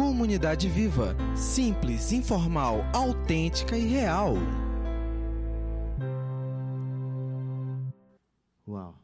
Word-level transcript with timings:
Comunidade 0.00 0.66
Viva. 0.66 1.14
Simples, 1.36 2.10
informal, 2.10 2.78
autêntica 2.94 3.76
e 3.76 3.86
real. 3.86 4.32
Uau! 8.66 8.98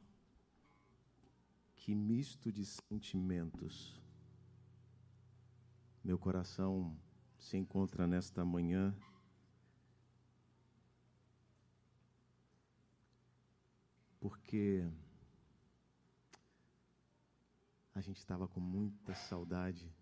Que 1.75 1.95
misto 1.95 2.51
de 2.51 2.65
sentimentos. 2.65 4.03
Meu 6.03 6.19
coração 6.19 6.99
se 7.39 7.59
encontra 7.59 8.07
nesta 8.07 8.43
manhã 8.43 8.97
porque 14.19 14.91
a 17.95 18.01
gente 18.01 18.17
estava 18.17 18.49
com 18.49 18.61
muita 18.61 19.15
saudade 19.15 19.95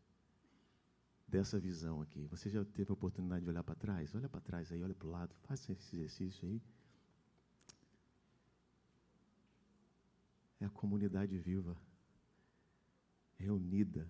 dessa 1.34 1.58
visão 1.58 2.00
aqui. 2.00 2.28
Você 2.28 2.48
já 2.48 2.64
teve 2.64 2.92
a 2.92 2.94
oportunidade 2.94 3.42
de 3.42 3.50
olhar 3.50 3.64
para 3.64 3.74
trás? 3.74 4.14
Olha 4.14 4.28
para 4.28 4.40
trás 4.40 4.70
aí, 4.70 4.80
olha 4.84 4.94
para 4.94 5.08
o 5.08 5.10
lado, 5.10 5.34
faça 5.48 5.72
esse 5.72 5.96
exercício 5.96 6.46
aí. 6.46 6.62
É 10.60 10.66
a 10.66 10.70
comunidade 10.70 11.36
viva, 11.36 11.76
reunida 13.36 14.08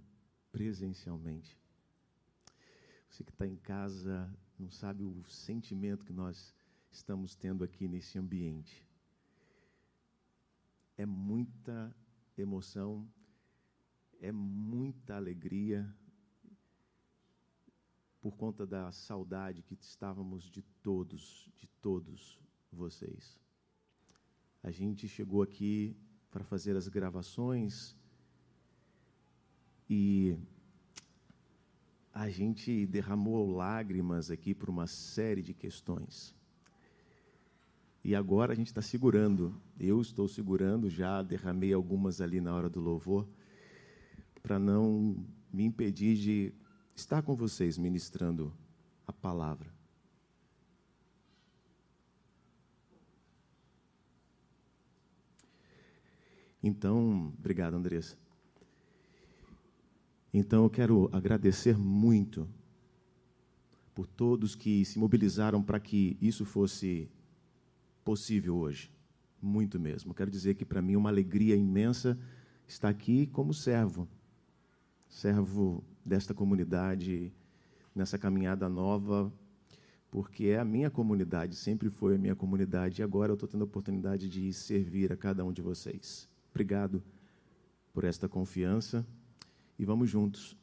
presencialmente. 0.53 1.59
Você 3.09 3.25
que 3.25 3.31
está 3.31 3.47
em 3.47 3.56
casa 3.56 4.31
não 4.59 4.70
sabe 4.70 5.03
o 5.03 5.25
sentimento 5.25 6.05
que 6.05 6.12
nós 6.12 6.55
estamos 6.91 7.34
tendo 7.34 7.65
aqui 7.65 7.89
nesse 7.89 8.19
ambiente. 8.19 8.87
É 10.95 11.06
muita 11.06 11.97
emoção, 12.37 13.11
é 14.20 14.31
muita 14.31 15.17
alegria, 15.17 15.91
por 18.24 18.38
conta 18.38 18.66
da 18.66 18.91
saudade 18.91 19.60
que 19.60 19.74
estávamos 19.74 20.50
de 20.50 20.62
todos, 20.83 21.47
de 21.58 21.67
todos 21.83 22.39
vocês. 22.72 23.39
A 24.62 24.70
gente 24.70 25.06
chegou 25.06 25.42
aqui 25.42 25.94
para 26.31 26.42
fazer 26.42 26.75
as 26.75 26.89
gravações 26.89 27.94
e 29.91 30.39
a 32.14 32.31
gente 32.31 32.86
derramou 32.86 33.55
lágrimas 33.55 34.31
aqui 34.31 34.55
por 34.55 34.70
uma 34.70 34.86
série 34.86 35.42
de 35.42 35.53
questões. 35.53 36.34
E 38.03 38.14
agora 38.14 38.55
a 38.55 38.56
gente 38.56 38.69
está 38.69 38.81
segurando. 38.81 39.55
Eu 39.78 40.00
estou 40.00 40.27
segurando, 40.28 40.88
já 40.88 41.22
derramei 41.22 41.75
algumas 41.75 42.22
ali 42.22 42.41
na 42.41 42.55
hora 42.55 42.70
do 42.70 42.81
louvor, 42.81 43.28
para 44.42 44.59
não 44.59 45.14
me 45.53 45.64
impedir 45.64 46.16
de 46.16 46.64
estar 46.95 47.23
com 47.23 47.34
vocês 47.34 47.77
ministrando 47.77 48.53
a 49.06 49.12
palavra. 49.12 49.73
Então, 56.62 57.33
obrigado, 57.39 57.75
Andressa. 57.75 58.17
Então, 60.33 60.65
eu 60.65 60.70
quero 60.70 61.11
agradecer 61.12 61.77
muito 61.77 62.48
por 63.95 64.06
todos 64.06 64.55
que 64.55 64.84
se 64.84 64.98
mobilizaram 64.98 65.62
para 65.62 65.78
que 65.78 66.17
isso 66.20 66.45
fosse 66.45 67.09
possível 68.03 68.56
hoje. 68.56 68.91
Muito 69.41 69.78
mesmo. 69.78 70.15
Quero 70.15 70.31
dizer 70.31 70.55
que 70.55 70.65
para 70.65 70.83
mim 70.83 70.95
é 70.95 70.98
uma 70.98 71.11
alegria 71.11 71.55
imensa 71.55 72.19
estar 72.67 72.89
aqui 72.89 73.27
como 73.27 73.53
servo. 73.53 74.09
Servo 75.09 75.84
desta 76.05 76.34
comunidade 76.34 77.33
nessa 77.94 78.19
caminhada 78.19 78.69
nova, 78.69 79.33
porque 80.10 80.47
é 80.47 80.58
a 80.58 80.64
minha 80.64 80.91
comunidade, 80.91 81.55
sempre 81.55 81.88
foi 81.88 82.16
a 82.16 82.19
minha 82.19 82.34
comunidade, 82.34 83.00
e 83.00 83.05
agora 83.05 83.33
eu 83.33 83.34
estou 83.34 83.48
tendo 83.48 83.62
a 83.62 83.64
oportunidade 83.64 84.28
de 84.28 84.53
servir 84.53 85.12
a 85.12 85.16
cada 85.16 85.44
um 85.44 85.53
de 85.53 85.62
vocês. 85.62 86.28
Obrigado 86.50 87.03
por 87.93 88.04
esta 88.04 88.28
confiança 88.28 89.06
e 89.78 89.84
vamos 89.84 90.10
juntos 90.10 90.56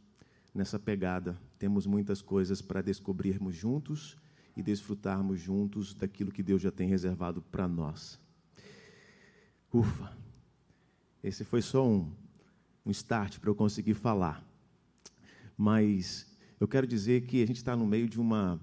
nessa 0.54 0.78
pegada. 0.78 1.40
Temos 1.58 1.86
muitas 1.86 2.22
coisas 2.22 2.62
para 2.62 2.82
descobrirmos 2.82 3.56
juntos 3.56 4.18
e 4.56 4.62
desfrutarmos 4.62 5.40
juntos 5.40 5.94
daquilo 5.94 6.32
que 6.32 6.44
Deus 6.44 6.62
já 6.62 6.72
tem 6.72 6.88
reservado 6.88 7.42
para 7.42 7.68
nós. 7.68 8.20
Ufa! 9.74 10.18
Esse 11.24 11.46
foi 11.46 11.62
só 11.62 11.88
um, 11.88 12.12
um 12.86 12.92
start 12.92 13.40
para 13.40 13.50
eu 13.50 13.56
conseguir 13.56 13.94
falar 13.94 14.51
mas 15.62 16.26
eu 16.60 16.68
quero 16.68 16.88
dizer 16.88 17.28
que 17.28 17.44
a 17.44 17.46
gente 17.46 17.58
está 17.58 17.76
no 17.76 17.86
meio 17.86 18.10
de 18.10 18.20
uma, 18.20 18.60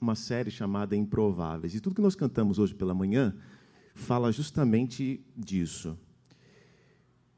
uma 0.00 0.14
série 0.14 0.50
chamada 0.50 0.96
Improváveis. 0.96 1.74
E 1.74 1.80
tudo 1.80 1.94
que 1.94 2.00
nós 2.00 2.14
cantamos 2.14 2.58
hoje 2.58 2.74
pela 2.74 2.94
manhã 2.94 3.36
fala 3.94 4.32
justamente 4.32 5.22
disso. 5.36 5.98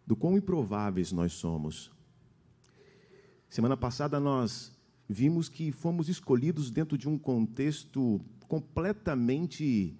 Do 0.07 0.15
quão 0.15 0.37
improváveis 0.37 1.11
nós 1.11 1.33
somos. 1.33 1.91
Semana 3.49 3.77
passada 3.77 4.21
nós 4.21 4.71
vimos 5.09 5.49
que 5.49 5.73
fomos 5.73 6.09
escolhidos 6.09 6.71
dentro 6.71 6.97
de 6.97 7.09
um 7.09 7.19
contexto 7.19 8.21
completamente 8.47 9.99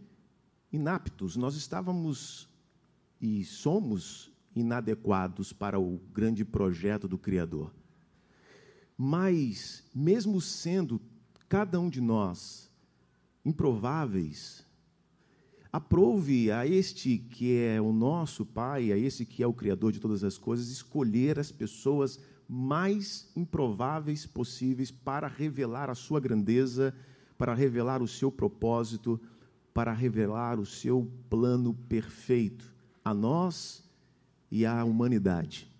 inaptos. 0.73 1.35
Nós 1.35 1.57
estávamos 1.57 2.49
e 3.21 3.45
somos 3.45 4.31
inadequados 4.55 5.53
para 5.53 5.77
o 5.77 5.99
grande 6.13 6.45
projeto 6.45 7.09
do 7.09 7.19
Criador. 7.19 7.75
Mas, 8.97 9.85
mesmo 9.95 10.41
sendo 10.41 11.01
cada 11.49 11.79
um 11.79 11.91
de 11.91 12.01
nós 12.01 12.71
improváveis, 13.45 14.65
aprove 15.73 16.51
a 16.51 16.67
este 16.67 17.19
que 17.19 17.59
é 17.59 17.81
o 17.81 17.93
nosso 17.93 18.47
Pai, 18.47 18.91
a 18.91 18.97
esse 18.97 19.27
que 19.27 19.43
é 19.43 19.47
o 19.47 19.53
Criador 19.53 19.93
de 19.93 20.01
todas 20.01 20.25
as 20.25 20.39
coisas, 20.39 20.69
escolher 20.69 21.39
as 21.39 21.53
pessoas 21.53 22.19
mais 22.49 23.31
improváveis 23.37 24.25
possíveis 24.25 24.91
para 24.91 25.29
revelar 25.29 25.91
a 25.91 25.95
sua 25.95 26.19
grandeza, 26.19 26.95
para 27.37 27.55
revelar 27.55 28.03
o 28.03 28.09
seu 28.09 28.33
propósito, 28.33 29.21
para 29.75 29.93
revelar 29.93 30.59
o 30.59 30.65
seu 30.65 31.11
plano 31.29 31.75
perfeito 31.75 32.75
a 33.05 33.13
nós 33.13 33.85
e 34.51 34.65
à 34.65 34.83
humanidade. 34.85 35.71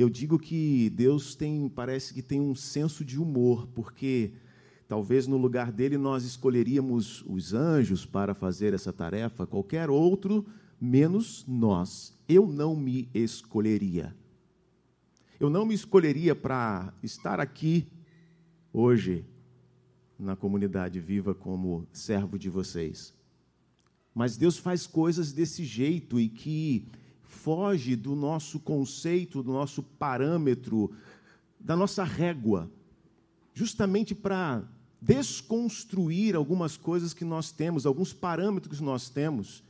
Eu 0.00 0.08
digo 0.08 0.38
que 0.38 0.88
Deus 0.88 1.34
tem, 1.34 1.68
parece 1.68 2.14
que 2.14 2.22
tem 2.22 2.40
um 2.40 2.54
senso 2.54 3.04
de 3.04 3.20
humor, 3.20 3.66
porque 3.74 4.32
talvez 4.88 5.26
no 5.26 5.36
lugar 5.36 5.70
dele 5.70 5.98
nós 5.98 6.24
escolheríamos 6.24 7.22
os 7.26 7.52
anjos 7.52 8.06
para 8.06 8.32
fazer 8.32 8.72
essa 8.72 8.94
tarefa, 8.94 9.46
qualquer 9.46 9.90
outro 9.90 10.46
menos 10.80 11.44
nós. 11.46 12.18
Eu 12.26 12.46
não 12.46 12.74
me 12.74 13.10
escolheria. 13.12 14.16
Eu 15.38 15.50
não 15.50 15.66
me 15.66 15.74
escolheria 15.74 16.34
para 16.34 16.94
estar 17.02 17.38
aqui 17.38 17.86
hoje 18.72 19.26
na 20.18 20.34
comunidade 20.34 20.98
viva 20.98 21.34
como 21.34 21.86
servo 21.92 22.38
de 22.38 22.48
vocês. 22.48 23.12
Mas 24.14 24.38
Deus 24.38 24.56
faz 24.56 24.86
coisas 24.86 25.30
desse 25.30 25.62
jeito 25.62 26.18
e 26.18 26.26
que 26.26 26.88
foge 27.30 27.94
do 27.94 28.16
nosso 28.16 28.58
conceito, 28.58 29.42
do 29.42 29.52
nosso 29.52 29.82
parâmetro, 29.82 30.90
da 31.58 31.76
nossa 31.76 32.02
régua, 32.02 32.68
justamente 33.54 34.14
para 34.14 34.64
desconstruir 35.00 36.34
algumas 36.34 36.76
coisas 36.76 37.14
que 37.14 37.24
nós 37.24 37.52
temos, 37.52 37.86
alguns 37.86 38.12
parâmetros 38.12 38.78
que 38.78 38.84
nós 38.84 39.08
temos 39.08 39.62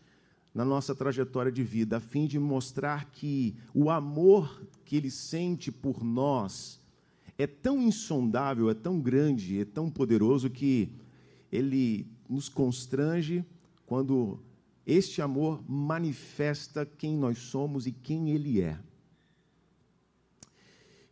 na 0.54 0.64
nossa 0.64 0.94
trajetória 0.94 1.52
de 1.52 1.62
vida, 1.62 1.98
a 1.98 2.00
fim 2.00 2.26
de 2.26 2.38
mostrar 2.38 3.10
que 3.12 3.54
o 3.72 3.90
amor 3.90 4.62
que 4.84 4.96
ele 4.96 5.10
sente 5.10 5.70
por 5.70 6.02
nós 6.02 6.80
é 7.38 7.46
tão 7.46 7.80
insondável, 7.80 8.68
é 8.70 8.74
tão 8.74 8.98
grande, 8.98 9.60
é 9.60 9.64
tão 9.64 9.88
poderoso 9.90 10.50
que 10.50 10.90
ele 11.52 12.06
nos 12.28 12.48
constrange 12.48 13.44
quando 13.86 14.40
este 14.92 15.22
amor 15.22 15.62
manifesta 15.68 16.84
quem 16.84 17.16
nós 17.16 17.38
somos 17.38 17.86
e 17.86 17.92
quem 17.92 18.30
Ele 18.30 18.60
é. 18.60 18.78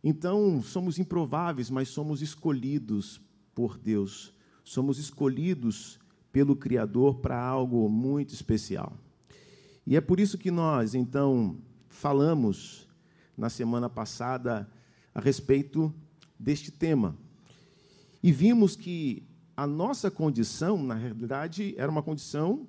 Então, 0.03 0.61
somos 0.61 0.97
improváveis, 0.97 1.69
mas 1.69 1.89
somos 1.89 2.21
escolhidos 2.21 3.21
por 3.53 3.77
Deus. 3.77 4.33
Somos 4.63 4.97
escolhidos 4.97 5.99
pelo 6.31 6.55
Criador 6.55 7.15
para 7.15 7.41
algo 7.41 7.89
muito 7.89 8.33
especial. 8.33 8.93
E 9.85 9.95
é 9.95 10.01
por 10.01 10.19
isso 10.19 10.37
que 10.37 10.51
nós, 10.51 10.93
então, 10.93 11.57
falamos 11.87 12.87
na 13.37 13.49
semana 13.49 13.89
passada 13.89 14.69
a 15.13 15.19
respeito 15.19 15.93
deste 16.37 16.71
tema. 16.71 17.17
E 18.21 18.31
vimos 18.31 18.75
que 18.75 19.23
a 19.55 19.65
nossa 19.65 20.09
condição, 20.09 20.81
na 20.81 20.93
realidade, 20.93 21.73
era 21.77 21.91
uma 21.91 22.03
condição 22.03 22.67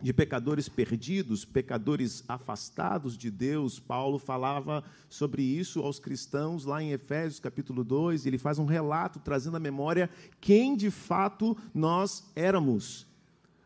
de 0.00 0.12
pecadores 0.12 0.68
perdidos, 0.68 1.44
pecadores 1.44 2.22
afastados 2.28 3.16
de 3.16 3.30
Deus. 3.30 3.80
Paulo 3.80 4.18
falava 4.18 4.84
sobre 5.08 5.42
isso 5.42 5.80
aos 5.80 5.98
cristãos 5.98 6.64
lá 6.64 6.82
em 6.82 6.92
Efésios 6.92 7.40
capítulo 7.40 7.82
2. 7.82 8.24
Ele 8.24 8.38
faz 8.38 8.58
um 8.58 8.64
relato 8.64 9.18
trazendo 9.18 9.56
à 9.56 9.60
memória 9.60 10.08
quem 10.40 10.76
de 10.76 10.90
fato 10.90 11.56
nós 11.74 12.30
éramos. 12.36 13.06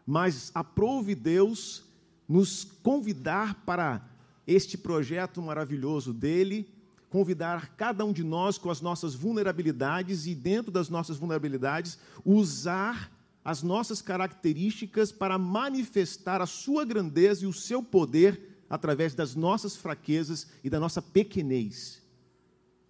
Mas 0.06 0.50
aprove 0.54 1.14
Deus 1.14 1.84
nos 2.28 2.64
convidar 2.64 3.62
para 3.66 4.08
este 4.46 4.78
projeto 4.78 5.40
maravilhoso 5.42 6.12
dele, 6.12 6.68
convidar 7.10 7.76
cada 7.76 8.04
um 8.04 8.12
de 8.12 8.24
nós 8.24 8.56
com 8.56 8.70
as 8.70 8.80
nossas 8.80 9.14
vulnerabilidades 9.14 10.26
e, 10.26 10.34
dentro 10.34 10.72
das 10.72 10.88
nossas 10.88 11.18
vulnerabilidades, 11.18 11.98
usar 12.24 13.12
as 13.44 13.62
nossas 13.62 14.00
características 14.00 15.10
para 15.10 15.36
manifestar 15.38 16.40
a 16.40 16.46
sua 16.46 16.84
grandeza 16.84 17.44
e 17.44 17.46
o 17.46 17.52
seu 17.52 17.82
poder 17.82 18.64
através 18.70 19.14
das 19.14 19.34
nossas 19.34 19.76
fraquezas 19.76 20.46
e 20.62 20.70
da 20.70 20.78
nossa 20.78 21.02
pequenez. 21.02 22.00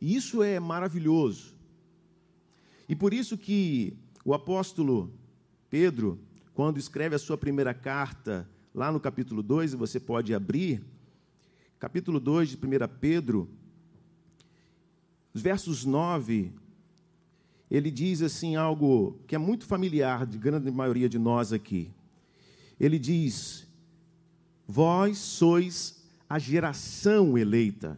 E 0.01 0.15
isso 0.15 0.43
é 0.43 0.61
maravilhoso. 0.61 1.55
E 2.89 2.95
por 2.95 3.15
isso 3.15 3.39
que 3.39 3.97
o 4.25 4.35
apóstolo 4.35 5.13
Pedro, 5.71 6.19
quando 6.53 6.79
escreve 6.79 7.15
a 7.15 7.19
sua 7.19 7.39
primeira 7.39 7.73
carta, 7.73 8.49
lá 8.75 8.93
no 8.93 9.01
capítulo 9.01 9.43
2, 9.43 9.73
e 9.73 9.77
você 9.77 9.99
pode 9.99 10.35
abrir, 10.35 10.85
capítulo 11.79 12.21
2 12.21 12.51
de 12.51 12.57
1 12.57 12.61
Pedro, 13.01 13.49
os 15.33 15.41
versos 15.41 15.85
9 15.85 16.53
ele 17.73 17.91
diz 17.91 18.21
assim 18.21 18.55
algo 18.55 19.19
que 19.27 19.35
é 19.35 19.39
muito 19.39 19.65
familiar 19.65 20.27
de 20.27 20.37
grande 20.37 20.71
maioria 20.71 21.09
de 21.09 21.19
nós 21.19 21.55
aqui. 21.55 21.91
Ele 22.79 22.99
diz: 22.99 23.67
Vós 24.69 25.17
sois 25.17 26.05
a 26.29 26.39
geração 26.39 27.39
eleita, 27.39 27.97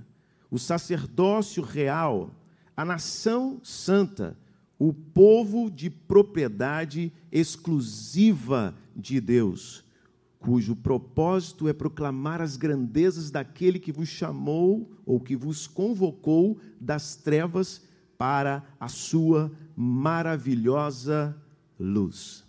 o 0.48 0.60
sacerdócio 0.60 1.60
real, 1.60 2.30
a 2.76 2.84
nação 2.84 3.58
santa, 3.64 4.38
o 4.78 4.92
povo 4.92 5.68
de 5.68 5.90
propriedade 5.90 7.12
exclusiva 7.32 8.76
de 8.94 9.20
Deus, 9.20 9.82
cujo 10.38 10.76
propósito 10.76 11.66
é 11.66 11.72
proclamar 11.72 12.40
as 12.40 12.56
grandezas 12.56 13.28
daquele 13.28 13.80
que 13.80 13.90
vos 13.90 14.08
chamou 14.08 14.88
ou 15.04 15.18
que 15.18 15.34
vos 15.34 15.66
convocou 15.66 16.60
das 16.80 17.16
trevas 17.16 17.82
para 18.16 18.64
a 18.78 18.88
sua 18.88 19.50
maravilhosa 19.76 21.36
luz. 21.78 22.44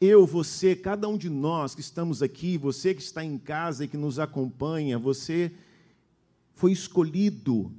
Eu, 0.00 0.26
você, 0.26 0.76
cada 0.76 1.08
um 1.08 1.16
de 1.16 1.30
nós 1.30 1.74
que 1.74 1.80
estamos 1.80 2.22
aqui, 2.22 2.58
você 2.58 2.94
que 2.94 3.02
está 3.02 3.24
em 3.24 3.38
casa 3.38 3.84
e 3.84 3.88
que 3.88 3.96
nos 3.96 4.18
acompanha, 4.18 4.98
você 4.98 5.50
foi 6.54 6.72
escolhido, 6.72 7.72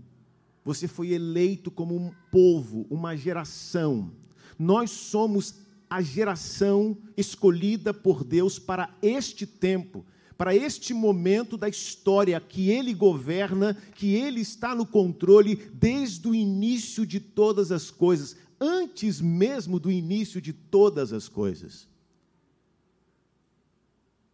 você 0.66 0.88
foi 0.88 1.12
eleito 1.12 1.70
como 1.70 1.96
um 1.96 2.12
povo, 2.32 2.88
uma 2.90 3.16
geração. 3.16 4.12
Nós 4.58 4.90
somos 4.90 5.56
a 5.90 6.02
geração 6.02 6.98
escolhida 7.16 7.94
por 7.94 8.24
Deus 8.24 8.58
para 8.60 8.94
este 9.02 9.46
tempo 9.46 10.06
para 10.38 10.56
este 10.56 10.94
momento 10.94 11.58
da 11.58 11.68
história 11.68 12.40
que 12.40 12.70
ele 12.70 12.94
governa, 12.94 13.74
que 13.96 14.14
ele 14.14 14.42
está 14.42 14.76
no 14.76 14.86
controle 14.86 15.56
desde 15.74 16.28
o 16.28 16.36
início 16.36 17.06
de 17.06 17.20
todas 17.20 17.72
as 17.72 17.90
coisas, 17.90 18.36
antes 18.60 19.20
mesmo 19.20 19.80
do 19.80 19.92
início 19.92 20.40
de 20.40 20.54
todas 20.54 21.12
as 21.12 21.28
coisas. 21.28 21.88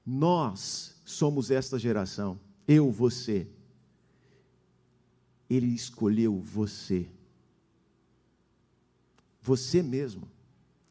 Nós 0.05 0.95
somos 1.05 1.49
esta 1.49 1.79
geração, 1.79 2.37
eu, 2.67 2.91
você. 2.91 3.47
Ele 5.49 5.67
escolheu 5.67 6.37
você. 6.39 7.07
Você 9.41 9.81
mesmo, 9.81 10.29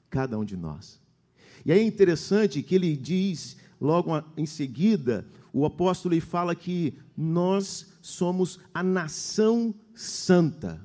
cada 0.09 0.39
um 0.39 0.45
de 0.45 0.57
nós. 0.57 1.01
E 1.65 1.73
aí 1.73 1.81
é 1.81 1.83
interessante 1.83 2.63
que 2.63 2.75
ele 2.75 2.97
diz 2.97 3.57
Logo 3.83 4.13
em 4.37 4.47
seguida, 4.47 5.27
o 5.53 5.67
apóstolo 5.67 6.21
fala 6.21 6.55
que 6.55 6.95
nós 7.17 7.89
somos 8.01 8.61
a 8.73 8.81
nação 8.81 9.75
santa. 9.93 10.81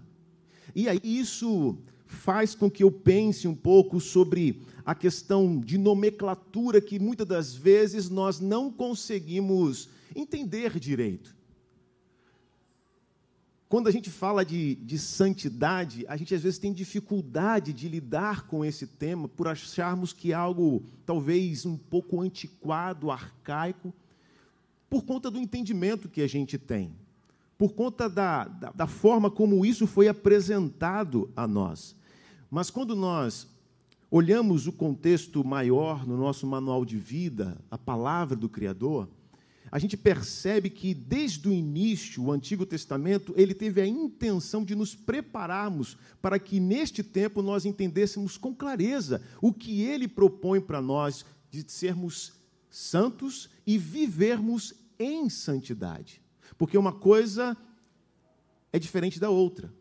E 0.74 0.90
aí 0.90 1.00
isso 1.04 1.78
faz 2.08 2.56
com 2.56 2.72
que 2.72 2.84
eu 2.84 2.90
pense 2.90 3.48
um 3.48 3.54
pouco 3.54 4.02
sobre 4.02 4.64
a 4.84 4.96
questão 4.96 5.60
de 5.60 5.78
nomenclatura 5.78 6.82
que 6.82 6.98
muitas 6.98 7.28
das 7.28 7.54
vezes 7.54 8.10
nós 8.10 8.40
não 8.40 8.72
conseguimos 8.72 9.90
entender 10.16 10.80
direito. 10.80 11.37
Quando 13.70 13.88
a 13.88 13.92
gente 13.92 14.10
fala 14.10 14.46
de, 14.46 14.76
de 14.76 14.98
santidade, 14.98 16.06
a 16.08 16.16
gente 16.16 16.34
às 16.34 16.42
vezes 16.42 16.58
tem 16.58 16.72
dificuldade 16.72 17.74
de 17.74 17.90
lidar 17.90 18.48
com 18.48 18.64
esse 18.64 18.88
tema 18.88 19.28
por 19.28 19.48
acharmos 19.48 20.14
que 20.14 20.32
é 20.32 20.36
algo 20.36 20.84
talvez 21.06 21.66
um 21.66 21.76
pouco 21.76 22.22
antiquado, 22.22 23.12
arcaico, 23.12 23.94
por 24.90 25.04
conta 25.04 25.30
do 25.30 25.38
entendimento 25.38 26.08
que 26.08 26.22
a 26.22 26.28
gente 26.28 26.58
tem, 26.58 26.94
por 27.58 27.74
conta 27.74 28.10
da, 28.10 28.46
da, 28.46 28.72
da 28.72 28.88
forma 28.88 29.30
como 29.30 29.66
isso 29.66 29.86
foi 29.86 30.08
apresentado 30.08 31.30
a 31.36 31.46
nós. 31.46 31.94
Mas 32.50 32.70
quando 32.70 32.96
nós 32.96 33.48
olhamos 34.10 34.66
o 34.66 34.72
contexto 34.72 35.44
maior 35.44 36.08
no 36.08 36.16
nosso 36.16 36.48
manual 36.48 36.86
de 36.86 36.98
vida, 36.98 37.58
a 37.70 37.78
palavra 37.78 38.38
do 38.38 38.48
Criador, 38.48 39.10
a 39.72 39.80
gente 39.80 39.98
percebe 39.98 40.70
que 40.70 40.94
desde 40.94 41.48
o 41.48 41.54
início, 41.54 42.24
o 42.24 42.32
Antigo 42.32 42.66
Testamento, 42.66 43.34
ele 43.36 43.54
teve 43.54 43.82
a 43.82 43.88
intenção 43.88 44.64
de 44.64 44.76
nos 44.76 44.96
prepararmos 44.96 45.98
para 46.22 46.40
que 46.40 46.60
neste 46.60 47.04
tempo 47.04 47.42
nós 47.42 47.66
entendêssemos 47.66 48.38
com 48.38 48.56
clareza 48.56 49.22
o 49.42 49.54
que 49.54 49.82
ele 49.82 50.08
propõe 50.08 50.62
para 50.62 50.82
nós 50.82 51.26
de 51.52 51.70
sermos 51.70 52.34
santos 52.70 53.50
e 53.66 53.78
vivermos 53.78 54.74
em 54.98 55.30
santidade. 55.30 56.22
Porque 56.58 56.78
uma 56.78 56.94
coisa 56.94 57.56
é 58.72 58.80
diferente 58.80 59.20
da 59.20 59.30
outra. 59.30 59.74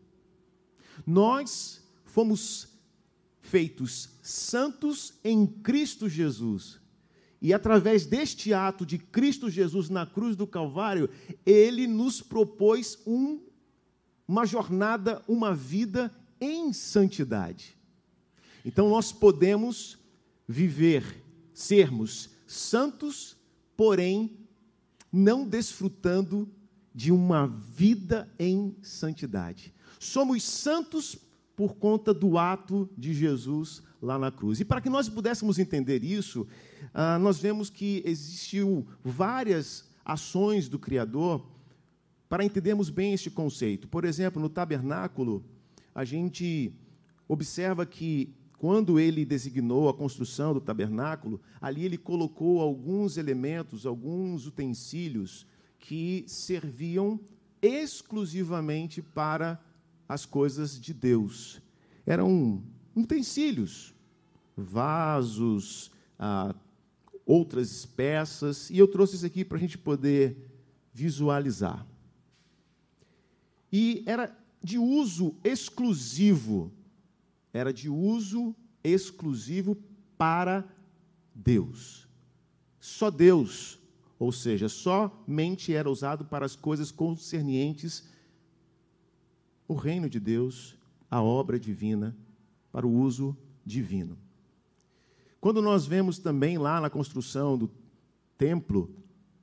Nós 1.05 1.81
fomos 2.05 2.67
feitos 3.39 4.09
santos 4.21 5.13
em 5.23 5.47
Cristo 5.47 6.09
Jesus 6.09 6.79
e 7.41 7.53
através 7.53 8.05
deste 8.05 8.53
ato 8.53 8.85
de 8.85 8.97
Cristo 8.97 9.49
Jesus 9.49 9.89
na 9.89 10.05
cruz 10.05 10.35
do 10.35 10.47
Calvário, 10.47 11.09
ele 11.45 11.85
nos 11.85 12.21
propôs 12.21 12.97
um, 13.05 13.39
uma 14.27 14.45
jornada, 14.45 15.21
uma 15.27 15.53
vida 15.53 16.11
em 16.41 16.73
santidade. 16.73 17.77
Então 18.65 18.89
nós 18.89 19.11
podemos 19.11 19.97
viver, 20.47 21.23
sermos 21.53 22.29
santos, 22.47 23.37
porém 23.75 24.37
não 25.11 25.47
desfrutando 25.47 26.49
de 26.93 27.11
uma 27.11 27.47
vida 27.47 28.27
em 28.39 28.75
santidade. 28.81 29.73
Somos 29.99 30.43
santos 30.43 31.17
por 31.55 31.75
conta 31.75 32.13
do 32.13 32.37
ato 32.37 32.89
de 32.97 33.13
Jesus 33.13 33.81
lá 34.01 34.17
na 34.17 34.31
cruz. 34.31 34.59
E 34.59 34.65
para 34.65 34.81
que 34.81 34.89
nós 34.89 35.09
pudéssemos 35.09 35.59
entender 35.59 36.03
isso, 36.03 36.47
ah, 36.93 37.19
nós 37.19 37.39
vemos 37.39 37.69
que 37.69 38.01
existiu 38.05 38.87
várias 39.03 39.89
ações 40.03 40.69
do 40.69 40.79
Criador 40.79 41.45
para 42.29 42.43
entendermos 42.43 42.89
bem 42.89 43.13
este 43.13 43.29
conceito. 43.29 43.87
Por 43.87 44.05
exemplo, 44.05 44.41
no 44.41 44.49
tabernáculo, 44.49 45.43
a 45.93 46.03
gente 46.03 46.73
observa 47.27 47.85
que 47.85 48.33
quando 48.57 48.99
ele 48.99 49.23
designou 49.23 49.87
a 49.87 49.93
construção 49.93 50.53
do 50.53 50.59
tabernáculo, 50.61 51.39
ali 51.61 51.85
ele 51.85 51.97
colocou 51.97 52.59
alguns 52.59 53.17
elementos, 53.17 53.85
alguns 53.85 54.47
utensílios 54.47 55.45
que 55.79 56.25
serviam 56.27 57.19
exclusivamente 57.61 59.01
para 59.01 59.61
as 60.09 60.25
coisas 60.25 60.79
de 60.79 60.93
Deus. 60.93 61.61
Eram 62.05 62.63
utensílios, 62.95 63.93
vasos, 64.55 65.91
ah, 66.17 66.55
outras 67.27 67.85
peças, 67.85 68.69
e 68.69 68.77
eu 68.77 68.87
trouxe 68.87 69.17
isso 69.17 69.25
aqui 69.25 69.43
para 69.43 69.57
a 69.57 69.59
gente 69.59 69.77
poder 69.77 70.49
visualizar. 70.93 71.85
E 73.71 74.01
era 74.07 74.33
de 74.63 74.77
uso 74.77 75.35
exclusivo, 75.43 76.71
era 77.51 77.73
de 77.73 77.89
uso 77.89 78.55
exclusivo 78.81 79.77
para 80.17 80.65
Deus. 81.35 82.07
Só 82.79 83.11
Deus, 83.11 83.77
ou 84.17 84.31
seja, 84.31 84.69
somente 84.69 85.73
era 85.73 85.89
usado 85.89 86.23
para 86.23 86.45
as 86.45 86.55
coisas 86.55 86.91
concernientes 86.91 88.09
o 89.67 89.73
reino 89.73 90.09
de 90.09 90.17
Deus, 90.17 90.77
a 91.11 91.21
obra 91.21 91.59
divina 91.59 92.15
para 92.71 92.87
o 92.87 92.93
uso 93.01 93.35
divino. 93.65 94.17
Quando 95.47 95.61
nós 95.61 95.85
vemos 95.85 96.19
também 96.19 96.57
lá 96.57 96.81
na 96.81 96.89
construção 96.89 97.57
do 97.57 97.71
templo, 98.37 98.93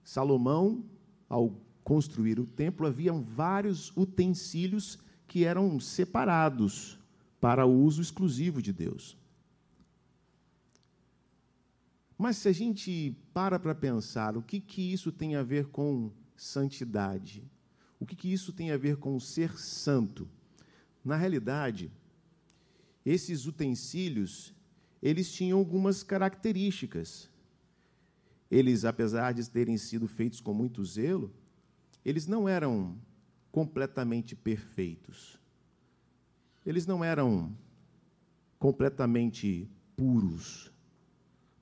Salomão, 0.03 0.85
ao 1.31 1.59
construir 1.83 2.39
o 2.39 2.45
templo, 2.45 2.87
haviam 2.87 3.23
vários 3.23 3.91
utensílios 3.97 4.99
que 5.27 5.47
eram 5.47 5.81
separados 5.81 6.99
para 7.41 7.65
o 7.65 7.73
uso 7.73 8.03
exclusivo 8.03 8.61
de 8.61 8.71
Deus. 8.71 9.17
Mas 12.19 12.37
se 12.37 12.49
a 12.49 12.53
gente 12.53 13.17
para 13.33 13.59
para 13.59 13.75
pensar, 13.75 14.37
o 14.37 14.43
que, 14.43 14.61
que 14.61 14.93
isso 14.93 15.11
tem 15.11 15.37
a 15.37 15.43
ver 15.43 15.69
com 15.69 16.13
santidade? 16.37 17.43
O 17.99 18.05
que, 18.05 18.15
que 18.15 18.31
isso 18.31 18.53
tem 18.53 18.73
a 18.73 18.77
ver 18.77 18.99
com 18.99 19.19
ser 19.19 19.59
santo? 19.59 20.29
Na 21.03 21.17
realidade, 21.17 21.91
esses 23.07 23.47
utensílios, 23.47 24.53
eles 25.05 25.31
tinham 25.31 25.59
algumas 25.59 26.03
características. 26.03 27.29
Eles, 28.51 28.87
apesar 28.87 29.35
de 29.35 29.49
terem 29.51 29.77
sido 29.77 30.09
feitos 30.09 30.41
com 30.41 30.55
muito 30.55 30.83
zelo, 30.83 31.31
eles 32.03 32.27
não 32.27 32.49
eram 32.49 32.97
completamente 33.53 34.35
perfeitos. 34.35 35.39
Eles 36.65 36.87
não 36.87 37.05
eram 37.05 37.55
completamente 38.59 39.69
puros. 39.95 40.73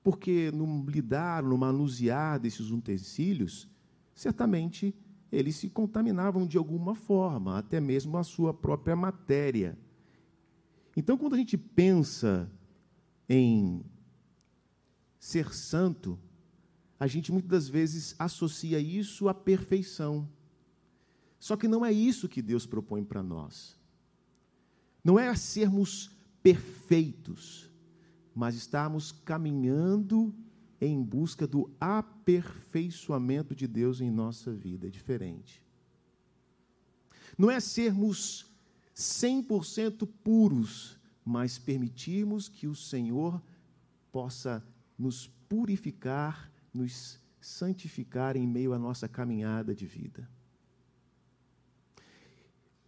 Porque 0.01 0.49
no 0.51 0.85
lidar, 0.89 1.43
no 1.43 1.57
manusear 1.57 2.39
desses 2.39 2.69
utensílios, 2.69 3.67
certamente 4.15 4.95
eles 5.29 5.57
se 5.57 5.69
contaminavam 5.69 6.47
de 6.47 6.57
alguma 6.57 6.95
forma, 6.95 7.57
até 7.57 7.81
mesmo 7.81 8.17
a 8.17 8.23
sua 8.23 8.53
própria 8.53 8.95
matéria. 8.95 9.77
Então, 10.95 11.17
quando 11.17 11.33
a 11.33 11.37
gente 11.37 11.57
pensa 11.57 12.49
em 13.27 13.83
ser 15.19 15.53
santo, 15.53 16.19
a 16.99 17.07
gente 17.07 17.31
muitas 17.31 17.49
das 17.49 17.67
vezes 17.67 18.15
associa 18.19 18.79
isso 18.79 19.27
à 19.27 19.33
perfeição. 19.33 20.29
Só 21.39 21.57
que 21.57 21.67
não 21.67 21.85
é 21.85 21.91
isso 21.91 22.29
que 22.29 22.41
Deus 22.41 22.65
propõe 22.65 23.03
para 23.03 23.21
nós. 23.21 23.77
Não 25.03 25.19
é 25.19 25.35
sermos 25.35 26.11
perfeitos, 26.41 27.69
mas 28.33 28.55
estarmos 28.55 29.11
caminhando 29.11 30.33
em 30.79 31.01
busca 31.01 31.45
do 31.45 31.69
aperfeiçoamento 31.79 33.55
de 33.55 33.67
Deus 33.67 34.01
em 34.01 34.11
nossa 34.11 34.51
vida. 34.51 34.87
É 34.87 34.89
diferente. 34.89 35.61
Não 37.37 37.49
é 37.49 37.59
sermos 37.59 38.45
100% 38.95 40.07
puros, 40.23 40.97
mas 41.25 41.57
permitirmos 41.57 42.49
que 42.49 42.67
o 42.67 42.75
Senhor 42.75 43.41
possa 44.11 44.63
nos 44.97 45.27
purificar, 45.47 46.51
nos 46.73 47.19
santificar 47.39 48.35
em 48.35 48.47
meio 48.47 48.73
à 48.73 48.79
nossa 48.79 49.07
caminhada 49.07 49.73
de 49.73 49.85
vida. 49.85 50.29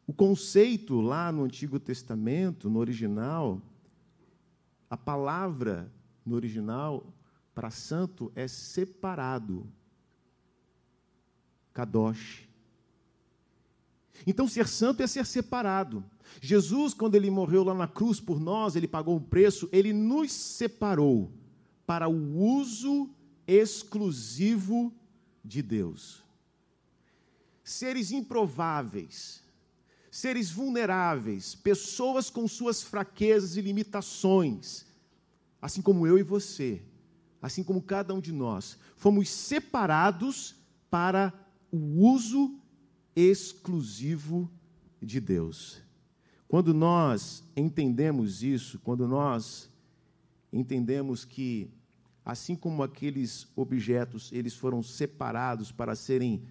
O 0.08 0.14
conceito 0.14 1.02
lá 1.02 1.32
no 1.32 1.44
Antigo 1.44 1.80
Testamento, 1.80 2.70
no 2.70 2.80
original, 2.80 3.62
a 4.90 4.96
palavra 4.96 5.92
no 6.26 6.36
original 6.36 7.14
para 7.54 7.72
santo 7.72 8.32
é 8.36 8.48
separado. 8.48 9.68
Kadosh. 11.74 12.48
Então, 14.26 14.48
ser 14.48 14.68
santo 14.68 15.02
é 15.02 15.08
ser 15.08 15.26
separado. 15.26 16.04
Jesus, 16.42 16.94
quando 16.94 17.16
ele 17.16 17.30
morreu 17.30 17.64
lá 17.64 17.74
na 17.74 17.88
cruz 17.88 18.20
por 18.20 18.40
nós, 18.40 18.76
ele 18.76 18.88
pagou 18.88 19.18
o 19.18 19.22
preço, 19.22 19.70
ele 19.72 19.94
nos 19.94 20.32
separou 20.32 21.32
para 21.86 22.08
o 22.08 22.38
uso 22.38 23.10
exclusivo 23.48 24.94
de 25.44 25.62
Deus. 25.62 26.24
Seres 27.64 28.12
improváveis, 28.12 29.44
seres 30.12 30.52
vulneráveis, 30.52 31.56
pessoas 31.56 32.30
com 32.30 32.48
suas 32.48 32.82
fraquezas 32.82 33.58
e 33.58 33.62
limitações, 33.62 34.86
assim 35.62 35.82
como 35.82 36.06
eu 36.06 36.18
e 36.18 36.24
você, 36.24 36.82
assim 37.42 37.64
como 37.64 37.82
cada 37.82 38.14
um 38.14 38.20
de 38.20 38.32
nós, 38.32 38.78
fomos 38.96 39.30
separados 39.30 40.56
para 40.90 41.34
o 41.72 42.08
uso 42.08 42.60
exclusivo 43.16 44.50
de 45.02 45.20
Deus. 45.20 45.82
Quando 46.48 46.74
nós 46.74 47.44
entendemos 47.56 48.44
isso, 48.44 48.80
quando 48.80 49.08
nós 49.08 49.70
entendemos 50.52 51.26
que 51.26 51.70
assim 52.24 52.56
como 52.56 52.82
aqueles 52.82 53.48
objetos, 53.56 54.32
eles 54.32 54.56
foram 54.56 54.82
separados 54.82 55.72
para 55.72 55.96
serem 55.96 56.44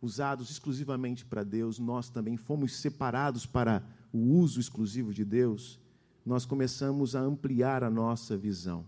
usados 0.00 0.50
exclusivamente 0.50 1.24
para 1.24 1.44
Deus, 1.44 1.78
nós 1.78 2.10
também 2.10 2.36
fomos 2.36 2.74
separados 2.76 3.46
para 3.46 3.82
o 4.12 4.18
uso 4.18 4.58
exclusivo 4.58 5.14
de 5.14 5.24
Deus, 5.24 5.78
nós 6.26 6.44
começamos 6.44 7.14
a 7.14 7.20
ampliar 7.20 7.84
a 7.84 7.90
nossa 7.90 8.36
visão. 8.36 8.84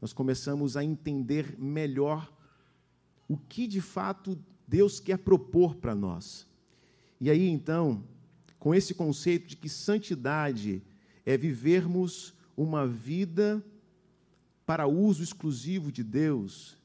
Nós 0.00 0.12
começamos 0.12 0.76
a 0.76 0.82
entender 0.82 1.56
melhor 1.58 2.32
o 3.28 3.36
que 3.36 3.66
de 3.66 3.80
fato 3.80 4.38
Deus 4.72 4.98
quer 4.98 5.18
propor 5.18 5.74
para 5.74 5.94
nós. 5.94 6.46
E 7.20 7.28
aí 7.28 7.46
então, 7.46 8.02
com 8.58 8.74
esse 8.74 8.94
conceito 8.94 9.46
de 9.46 9.54
que 9.54 9.68
santidade 9.68 10.82
é 11.26 11.36
vivermos 11.36 12.32
uma 12.56 12.86
vida 12.86 13.62
para 14.64 14.86
uso 14.86 15.22
exclusivo 15.22 15.92
de 15.92 16.02
Deus, 16.02 16.78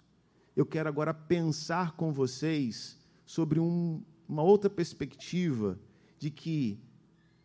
eu 0.54 0.66
quero 0.66 0.90
agora 0.90 1.14
pensar 1.14 1.94
com 1.94 2.12
vocês 2.12 2.98
sobre 3.26 3.58
um, 3.58 4.04
uma 4.28 4.44
outra 4.44 4.70
perspectiva 4.70 5.80
de 6.20 6.30
que, 6.30 6.78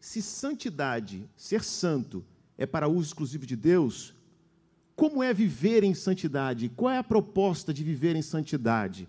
se 0.00 0.20
santidade, 0.20 1.30
ser 1.36 1.62
santo, 1.62 2.24
é 2.58 2.66
para 2.66 2.88
uso 2.88 3.06
exclusivo 3.06 3.46
de 3.46 3.54
Deus, 3.54 4.12
como 4.96 5.22
é 5.22 5.32
viver 5.32 5.84
em 5.84 5.94
santidade? 5.94 6.68
Qual 6.68 6.90
é 6.90 6.98
a 6.98 7.04
proposta 7.04 7.72
de 7.72 7.84
viver 7.84 8.16
em 8.16 8.22
santidade? 8.22 9.08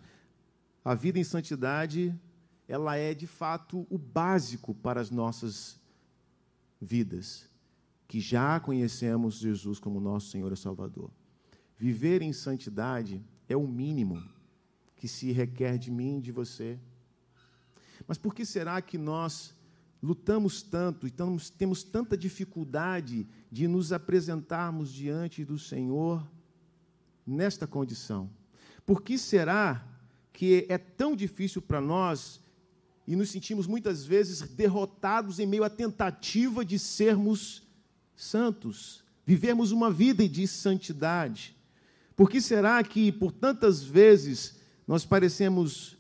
A 0.84 0.94
vida 0.94 1.18
em 1.18 1.24
santidade, 1.24 2.14
ela 2.68 2.98
é 2.98 3.14
de 3.14 3.26
fato 3.26 3.88
o 3.90 3.98
básico 3.98 4.76
para 4.76 5.00
as 5.00 5.10
nossas 5.10 5.80
vidas, 6.80 7.50
que 8.08 8.20
já 8.20 8.60
conhecemos 8.60 9.36
Jesus 9.40 9.80
como 9.80 10.02
nosso 10.02 10.30
Senhor 10.30 10.52
e 10.52 10.58
Salvador. 10.58 11.10
Viver 11.78 12.22
em 12.22 12.34
santidade 12.34 13.24
é 13.48 13.56
o 13.56 13.68
mínimo 13.68 14.22
que 14.98 15.08
se 15.08 15.32
requer 15.32 15.78
de 15.78 15.90
mim 15.90 16.18
e 16.18 16.22
de 16.22 16.32
você. 16.32 16.78
Mas 18.08 18.18
por 18.18 18.36
que 18.36 18.46
será 18.46 18.82
que 18.82 18.98
nós 18.98 19.56
lutamos 20.02 20.62
tanto 20.62 21.08
e 21.08 21.12
temos, 21.12 21.84
tanta 21.84 22.18
dificuldade 22.18 23.26
de 23.50 23.68
nos 23.68 23.94
apresentarmos 23.94 24.92
diante 24.92 25.46
do 25.46 25.58
Senhor 25.58 26.30
nesta 27.26 27.66
condição? 27.66 28.30
Por 28.86 29.02
que 29.02 29.18
será 29.18 29.93
que 30.34 30.66
é 30.68 30.78
tão 30.78 31.16
difícil 31.16 31.62
para 31.62 31.80
nós 31.80 32.42
e 33.08 33.16
nos 33.16 33.30
sentimos 33.30 33.68
muitas 33.68 34.04
vezes 34.04 34.42
derrotados 34.42 35.40
em 35.40 35.46
meio 35.46 35.64
à 35.64 35.70
tentativa 35.70 36.66
de 36.66 36.80
sermos 36.80 37.64
santos, 38.16 39.04
vivermos 39.26 39.72
uma 39.72 39.92
vida 39.92 40.28
de 40.28 40.48
santidade? 40.48 41.56
Por 42.16 42.30
que 42.30 42.42
será 42.42 42.84
que 42.84 43.12
por 43.12 43.32
tantas 43.32 43.84
vezes 43.84 44.60
nós 44.88 45.06
parecemos 45.06 45.98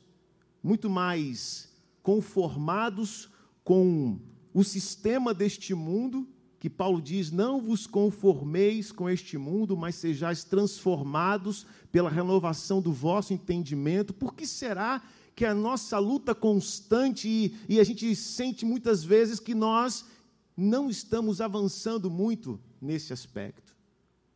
muito 0.61 0.89
mais 0.89 1.71
conformados 2.01 3.29
com 3.63 4.19
o 4.53 4.63
sistema 4.63 5.33
deste 5.33 5.73
mundo, 5.73 6.27
que 6.63 6.69
Paulo 6.69 7.01
diz: 7.01 7.29
não 7.29 7.61
vos 7.61 7.85
conformeis 7.85 8.89
com 8.89 9.09
este 9.09 9.37
mundo, 9.37 9.75
mas 9.75 9.95
sejais 9.95 10.45
transformados 10.45 11.65
pela 11.91 12.09
renovação 12.09 12.81
do 12.81 12.93
vosso 12.93 13.33
entendimento. 13.33 14.13
Por 14.13 14.33
que 14.33 14.47
será 14.47 15.03
que 15.35 15.43
a 15.43 15.53
nossa 15.53 15.99
luta 15.99 16.33
constante 16.33 17.27
e, 17.27 17.53
e 17.67 17.81
a 17.81 17.83
gente 17.83 18.15
sente 18.15 18.63
muitas 18.63 19.03
vezes 19.03 19.41
que 19.41 19.53
nós 19.53 20.05
não 20.55 20.89
estamos 20.89 21.41
avançando 21.41 22.09
muito 22.09 22.57
nesse 22.81 23.11
aspecto? 23.11 23.75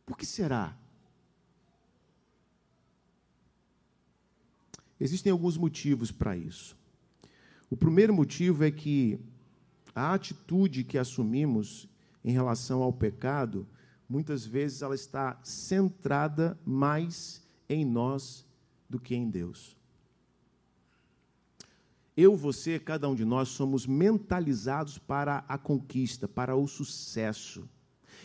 Por 0.04 0.14
que 0.14 0.26
será? 0.26 0.76
Existem 5.00 5.32
alguns 5.32 5.56
motivos 5.56 6.12
para 6.12 6.36
isso. 6.36 6.76
O 7.70 7.76
primeiro 7.76 8.12
motivo 8.12 8.64
é 8.64 8.70
que 8.70 9.18
a 9.94 10.12
atitude 10.12 10.84
que 10.84 10.98
assumimos 10.98 11.88
em 12.28 12.32
relação 12.32 12.82
ao 12.82 12.92
pecado, 12.92 13.66
muitas 14.06 14.44
vezes 14.44 14.82
ela 14.82 14.94
está 14.94 15.40
centrada 15.42 16.60
mais 16.62 17.42
em 17.66 17.86
nós 17.86 18.44
do 18.86 19.00
que 19.00 19.14
em 19.14 19.30
Deus. 19.30 19.74
Eu, 22.14 22.36
você, 22.36 22.78
cada 22.78 23.08
um 23.08 23.14
de 23.14 23.24
nós 23.24 23.48
somos 23.48 23.86
mentalizados 23.86 24.98
para 24.98 25.42
a 25.48 25.56
conquista, 25.56 26.28
para 26.28 26.54
o 26.54 26.68
sucesso. 26.68 27.66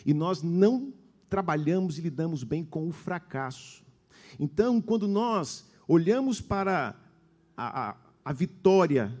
E 0.04 0.12
nós 0.12 0.42
não 0.42 0.92
trabalhamos 1.30 1.98
e 1.98 2.02
lidamos 2.02 2.44
bem 2.44 2.62
com 2.62 2.86
o 2.86 2.92
fracasso. 2.92 3.82
Então, 4.38 4.82
quando 4.82 5.08
nós 5.08 5.66
olhamos 5.88 6.42
para 6.42 6.94
a, 7.56 7.88
a, 7.88 7.96
a 8.22 8.32
vitória 8.34 9.18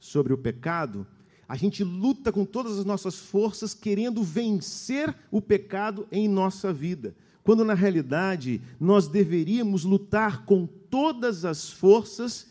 sobre 0.00 0.32
o 0.32 0.38
pecado, 0.38 1.06
a 1.48 1.56
gente 1.56 1.84
luta 1.84 2.32
com 2.32 2.44
todas 2.44 2.78
as 2.78 2.84
nossas 2.84 3.16
forças 3.16 3.72
querendo 3.72 4.22
vencer 4.22 5.14
o 5.30 5.40
pecado 5.40 6.06
em 6.10 6.28
nossa 6.28 6.72
vida. 6.72 7.14
Quando 7.44 7.64
na 7.64 7.74
realidade 7.74 8.60
nós 8.80 9.06
deveríamos 9.06 9.84
lutar 9.84 10.44
com 10.44 10.66
todas 10.66 11.44
as 11.44 11.70
forças 11.70 12.48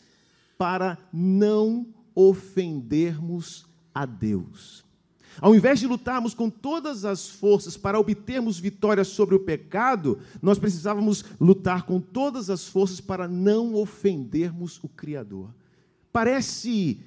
para 0.58 0.98
não 1.12 1.86
ofendermos 2.16 3.66
a 3.94 4.06
Deus. 4.06 4.86
Ao 5.42 5.54
invés 5.54 5.82
de 5.82 5.88
lutarmos 5.88 6.34
com 6.34 6.50
todas 6.50 7.04
as 7.04 7.28
forças 7.28 7.76
para 7.76 8.00
obtermos 8.00 8.58
vitória 8.58 9.04
sobre 9.04 9.36
o 9.36 9.40
pecado, 9.40 10.20
nós 10.42 10.58
precisávamos 10.58 11.26
lutar 11.42 11.84
com 11.84 12.00
todas 12.00 12.50
as 12.50 12.66
forças 12.66 13.02
para 13.02 13.28
não 13.28 13.76
ofendermos 13.76 14.80
o 14.82 14.88
Criador. 14.88 15.54
Parece 16.14 17.02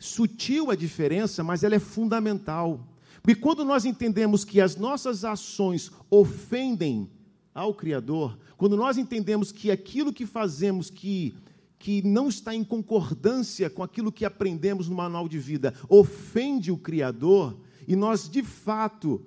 sutil 0.00 0.70
a 0.70 0.74
diferença, 0.74 1.44
mas 1.44 1.62
ela 1.62 1.74
é 1.74 1.78
fundamental. 1.78 2.88
Porque 3.22 3.38
quando 3.38 3.64
nós 3.64 3.84
entendemos 3.84 4.44
que 4.44 4.60
as 4.60 4.76
nossas 4.76 5.24
ações 5.26 5.92
ofendem 6.10 7.10
ao 7.54 7.74
Criador, 7.74 8.38
quando 8.56 8.76
nós 8.76 8.96
entendemos 8.96 9.52
que 9.52 9.70
aquilo 9.70 10.12
que 10.12 10.24
fazemos 10.24 10.88
que, 10.88 11.34
que 11.78 12.00
não 12.02 12.30
está 12.30 12.54
em 12.54 12.64
concordância 12.64 13.68
com 13.68 13.82
aquilo 13.82 14.10
que 14.10 14.24
aprendemos 14.24 14.88
no 14.88 14.96
manual 14.96 15.28
de 15.28 15.38
vida 15.38 15.74
ofende 15.86 16.72
o 16.72 16.78
Criador, 16.78 17.60
e 17.86 17.94
nós 17.94 18.28
de 18.28 18.42
fato 18.42 19.26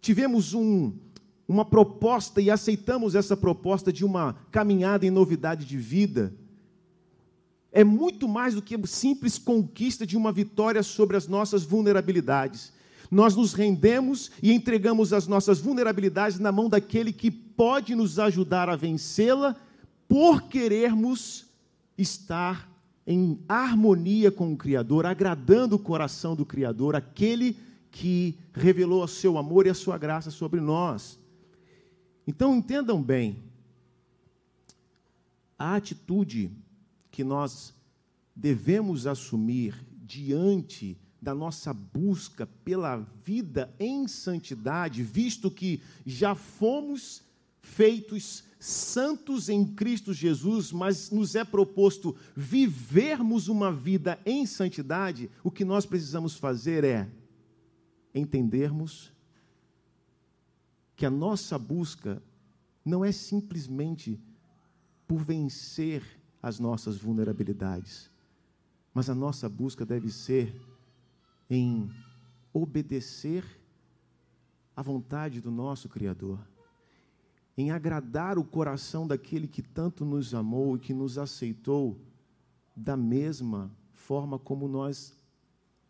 tivemos 0.00 0.54
um, 0.54 0.92
uma 1.46 1.66
proposta 1.66 2.40
e 2.40 2.50
aceitamos 2.50 3.14
essa 3.14 3.36
proposta 3.36 3.92
de 3.92 4.06
uma 4.06 4.34
caminhada 4.50 5.04
em 5.04 5.10
novidade 5.10 5.66
de 5.66 5.76
vida, 5.76 6.32
é 7.74 7.82
muito 7.82 8.28
mais 8.28 8.54
do 8.54 8.62
que 8.62 8.76
a 8.76 8.86
simples 8.86 9.36
conquista 9.36 10.06
de 10.06 10.16
uma 10.16 10.30
vitória 10.30 10.80
sobre 10.80 11.16
as 11.16 11.26
nossas 11.26 11.64
vulnerabilidades. 11.64 12.72
Nós 13.10 13.34
nos 13.34 13.52
rendemos 13.52 14.30
e 14.40 14.52
entregamos 14.52 15.12
as 15.12 15.26
nossas 15.26 15.58
vulnerabilidades 15.58 16.38
na 16.38 16.52
mão 16.52 16.68
daquele 16.68 17.12
que 17.12 17.32
pode 17.32 17.96
nos 17.96 18.20
ajudar 18.20 18.70
a 18.70 18.76
vencê-la, 18.76 19.56
por 20.06 20.42
querermos 20.42 21.46
estar 21.98 22.70
em 23.04 23.40
harmonia 23.48 24.30
com 24.30 24.52
o 24.52 24.56
Criador, 24.56 25.04
agradando 25.04 25.74
o 25.74 25.78
coração 25.78 26.36
do 26.36 26.46
Criador, 26.46 26.94
aquele 26.94 27.56
que 27.90 28.38
revelou 28.52 29.02
o 29.02 29.08
seu 29.08 29.36
amor 29.36 29.66
e 29.66 29.70
a 29.70 29.74
sua 29.74 29.98
graça 29.98 30.30
sobre 30.30 30.60
nós. 30.60 31.18
Então 32.24 32.54
entendam 32.54 33.02
bem, 33.02 33.42
a 35.58 35.74
atitude 35.74 36.52
que 37.14 37.22
nós 37.22 37.72
devemos 38.34 39.06
assumir 39.06 39.86
diante 40.02 40.98
da 41.22 41.32
nossa 41.32 41.72
busca 41.72 42.44
pela 42.44 42.96
vida 43.24 43.72
em 43.78 44.08
santidade, 44.08 45.04
visto 45.04 45.48
que 45.48 45.80
já 46.04 46.34
fomos 46.34 47.22
feitos 47.62 48.42
santos 48.58 49.48
em 49.48 49.64
Cristo 49.64 50.12
Jesus, 50.12 50.72
mas 50.72 51.12
nos 51.12 51.36
é 51.36 51.44
proposto 51.44 52.16
vivermos 52.34 53.46
uma 53.46 53.72
vida 53.72 54.18
em 54.26 54.44
santidade, 54.44 55.30
o 55.44 55.52
que 55.52 55.64
nós 55.64 55.86
precisamos 55.86 56.34
fazer 56.34 56.82
é 56.82 57.08
entendermos 58.12 59.12
que 60.96 61.06
a 61.06 61.10
nossa 61.10 61.56
busca 61.60 62.20
não 62.84 63.04
é 63.04 63.12
simplesmente 63.12 64.20
por 65.06 65.22
vencer 65.22 66.23
as 66.44 66.60
nossas 66.60 66.98
vulnerabilidades. 66.98 68.10
Mas 68.92 69.08
a 69.08 69.14
nossa 69.14 69.48
busca 69.48 69.86
deve 69.86 70.10
ser 70.10 70.54
em 71.48 71.90
obedecer 72.52 73.42
à 74.76 74.82
vontade 74.82 75.40
do 75.40 75.50
nosso 75.50 75.88
Criador, 75.88 76.38
em 77.56 77.70
agradar 77.70 78.38
o 78.38 78.44
coração 78.44 79.06
daquele 79.06 79.48
que 79.48 79.62
tanto 79.62 80.04
nos 80.04 80.34
amou 80.34 80.76
e 80.76 80.80
que 80.80 80.92
nos 80.92 81.16
aceitou 81.16 81.98
da 82.76 82.94
mesma 82.94 83.70
forma 83.94 84.38
como 84.38 84.68
nós 84.68 85.16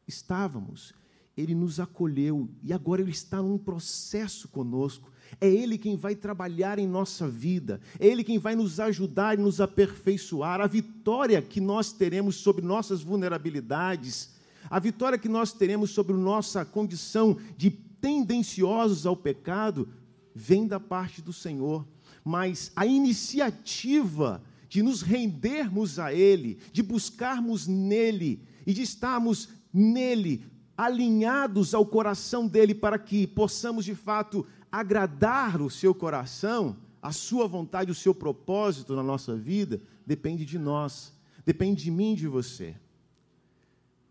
estávamos. 0.07 0.95
Ele 1.37 1.55
nos 1.55 1.81
acolheu 1.81 2.49
e 2.62 2.73
agora 2.73 3.03
Ele 3.03 3.11
está 3.11 3.42
num 3.42 3.59
processo 3.59 4.49
conosco 4.49 5.14
é 5.40 5.49
Ele 5.49 5.79
quem 5.79 5.97
vai 5.97 6.14
trabalhar 6.14 6.79
em 6.79 6.87
nossa 6.87 7.29
vida, 7.29 7.81
é 7.99 8.07
Ele 8.07 8.25
quem 8.25 8.38
vai 8.38 8.55
nos 8.55 8.81
ajudar 8.81 9.38
e 9.38 9.42
nos 9.42 9.61
aperfeiçoar. 9.61 10.61
A 10.61 10.66
vitória 10.66 11.40
que 11.42 11.61
nós 11.61 11.92
teremos 11.92 12.37
sobre 12.37 12.64
nossas 12.64 13.03
vulnerabilidades, 13.03 14.31
a 14.70 14.79
vitória 14.79 15.18
que 15.18 15.29
nós 15.29 15.53
teremos 15.53 15.90
sobre 15.90 16.14
nossa 16.14 16.64
condição 16.64 17.37
de 17.57 17.70
tendenciosos 17.70 19.07
ao 19.07 19.16
pecado, 19.16 19.88
vem 20.35 20.66
da 20.66 20.81
parte 20.81 21.23
do 21.23 21.33
Senhor. 21.33 21.87
Mas 22.25 22.73
a 22.75 22.87
iniciativa 22.87 24.42
de 24.68 24.83
nos 24.83 25.03
rendermos 25.03 25.99
a 25.99 26.12
Ele, 26.12 26.59
de 26.73 26.83
buscarmos 26.83 27.66
nele 27.66 28.42
e 28.66 28.73
de 28.73 28.83
estarmos 28.83 29.51
nele, 29.73 30.44
alinhados 30.77 31.75
ao 31.75 31.87
coração 31.87 32.47
dele, 32.47 32.75
para 32.75 32.99
que 32.99 33.27
possamos 33.27 33.85
de 33.85 33.95
fato 33.95 34.47
agradar 34.71 35.61
o 35.61 35.71
seu 35.71 35.95
coração, 35.95 36.77
a 37.01 37.13
sua 37.13 37.47
vontade, 37.47 37.91
o 37.91 37.95
seu 37.95 38.15
propósito 38.15 38.97
na 38.97 39.03
nossa 39.03 39.37
vida, 39.37 39.81
depende 40.07 40.45
de 40.45 40.59
nós, 40.59 41.13
depende 41.45 41.85
de 41.85 41.91
mim 41.91 42.15
de 42.15 42.27
você. 42.27 42.77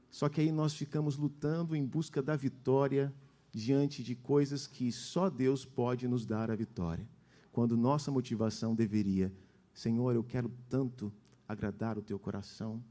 Só 0.10 0.30
que 0.30 0.42
aí 0.42 0.52
nós 0.52 0.74
ficamos 0.74 1.18
lutando 1.18 1.76
em 1.76 1.86
busca 1.86 2.22
da 2.22 2.36
vitória 2.36 3.14
diante 3.52 4.04
de 4.04 4.16
coisas 4.16 4.68
que 4.68 4.92
só 4.92 5.30
Deus 5.30 5.66
pode 5.66 6.08
nos 6.08 6.26
dar 6.26 6.50
a 6.50 6.56
vitória. 6.56 7.08
Quando 7.52 7.76
nossa 7.76 8.12
motivação 8.12 8.74
deveria, 8.74 9.34
Senhor, 9.74 10.16
eu 10.16 10.24
quero 10.24 10.52
tanto 10.70 11.12
agradar 11.48 11.98
o 11.98 12.02
teu 12.02 12.18
coração. 12.18 12.84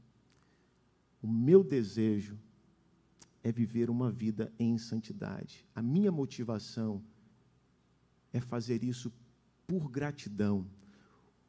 O 1.21 1.27
meu 1.27 1.63
desejo 1.63 2.37
é 3.43 3.51
viver 3.51 3.89
uma 3.89 4.09
vida 4.09 4.51
em 4.57 4.77
santidade. 4.77 5.65
A 5.75 5.81
minha 5.81 6.11
motivação 6.11 7.03
é 8.31 8.39
fazer 8.39 8.83
isso 8.83 9.11
por 9.67 9.89
gratidão, 9.89 10.65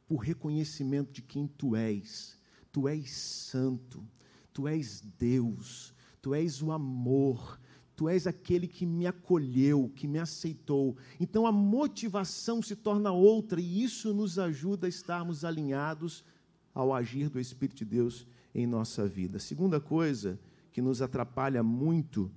por 0.05 0.17
reconhecimento 0.17 1.11
de 1.13 1.21
quem 1.21 1.47
tu 1.47 1.75
és. 1.75 2.37
Tu 2.71 2.87
és 2.89 3.09
santo, 3.11 4.05
tu 4.53 4.67
és 4.67 5.01
Deus, 5.17 5.93
tu 6.21 6.33
és 6.33 6.61
o 6.61 6.71
amor, 6.71 7.59
tu 7.95 8.09
és 8.09 8.27
aquele 8.27 8.67
que 8.67 8.85
me 8.85 9.07
acolheu, 9.07 9.89
que 9.95 10.05
me 10.05 10.19
aceitou. 10.19 10.97
Então 11.17 11.47
a 11.47 11.51
motivação 11.51 12.61
se 12.61 12.75
torna 12.75 13.11
outra 13.11 13.61
e 13.61 13.81
isso 13.81 14.13
nos 14.13 14.37
ajuda 14.37 14.85
a 14.85 14.89
estarmos 14.89 15.45
alinhados 15.45 16.25
ao 16.73 16.93
agir 16.93 17.29
do 17.29 17.39
Espírito 17.39 17.77
de 17.77 17.85
Deus 17.85 18.27
em 18.53 18.67
nossa 18.67 19.07
vida. 19.07 19.39
segunda 19.39 19.79
coisa 19.79 20.37
que 20.75 20.81
nos 20.81 21.01
atrapalha 21.01 21.63
muito 21.63 22.29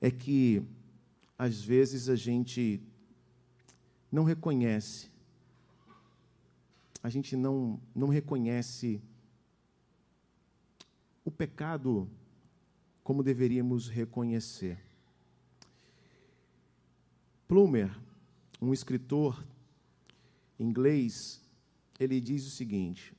é 0.00 0.08
que 0.08 0.62
às 1.36 1.60
vezes 1.60 2.08
a 2.08 2.14
gente 2.14 2.80
não 4.12 4.22
reconhece, 4.22 5.10
a 7.02 7.10
gente 7.10 7.34
não, 7.34 7.80
não 7.92 8.06
reconhece 8.06 9.02
o 11.24 11.30
pecado 11.32 12.08
como 13.02 13.20
deveríamos 13.24 13.88
reconhecer. 13.88 14.78
Plumer, 17.48 17.90
um 18.62 18.72
escritor 18.72 19.44
inglês, 20.56 21.42
ele 21.98 22.20
diz 22.20 22.46
o 22.46 22.50
seguinte: 22.50 23.17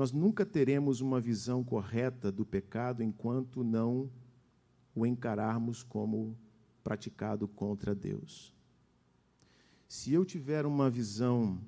Nós 0.00 0.12
nunca 0.12 0.46
teremos 0.46 1.02
uma 1.02 1.20
visão 1.20 1.62
correta 1.62 2.32
do 2.32 2.42
pecado 2.42 3.02
enquanto 3.02 3.62
não 3.62 4.10
o 4.94 5.04
encararmos 5.04 5.82
como 5.82 6.34
praticado 6.82 7.46
contra 7.46 7.94
Deus. 7.94 8.50
Se 9.86 10.10
eu 10.10 10.24
tiver 10.24 10.64
uma 10.64 10.88
visão 10.88 11.60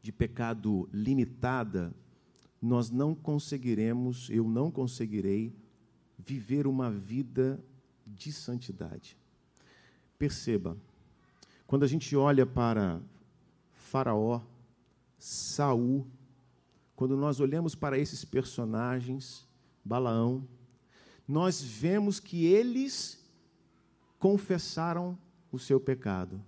de 0.00 0.12
pecado 0.12 0.88
limitada, 0.92 1.92
nós 2.62 2.88
não 2.88 3.16
conseguiremos, 3.16 4.30
eu 4.30 4.48
não 4.48 4.70
conseguirei 4.70 5.52
viver 6.16 6.68
uma 6.68 6.88
vida 6.88 7.60
de 8.06 8.30
santidade. 8.30 9.18
Perceba, 10.16 10.76
quando 11.66 11.82
a 11.82 11.88
gente 11.88 12.14
olha 12.14 12.46
para 12.46 13.02
Faraó, 13.72 14.40
Saul, 15.18 16.06
quando 16.96 17.16
nós 17.16 17.38
olhamos 17.40 17.74
para 17.74 17.98
esses 17.98 18.24
personagens, 18.24 19.46
Balaão, 19.84 20.48
nós 21.28 21.60
vemos 21.60 22.18
que 22.18 22.46
eles 22.46 23.22
confessaram 24.18 25.16
o 25.52 25.58
seu 25.58 25.78
pecado. 25.78 26.42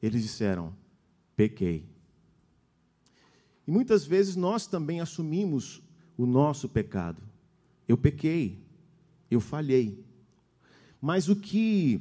Eles 0.00 0.22
disseram: 0.22 0.72
pequei. 1.36 1.84
E 3.66 3.70
muitas 3.70 4.06
vezes 4.06 4.36
nós 4.36 4.66
também 4.66 5.00
assumimos 5.00 5.82
o 6.16 6.24
nosso 6.24 6.68
pecado. 6.68 7.20
Eu 7.86 7.98
pequei, 7.98 8.64
eu 9.30 9.40
falhei. 9.40 10.04
Mas 11.00 11.28
o 11.28 11.36
que 11.36 12.00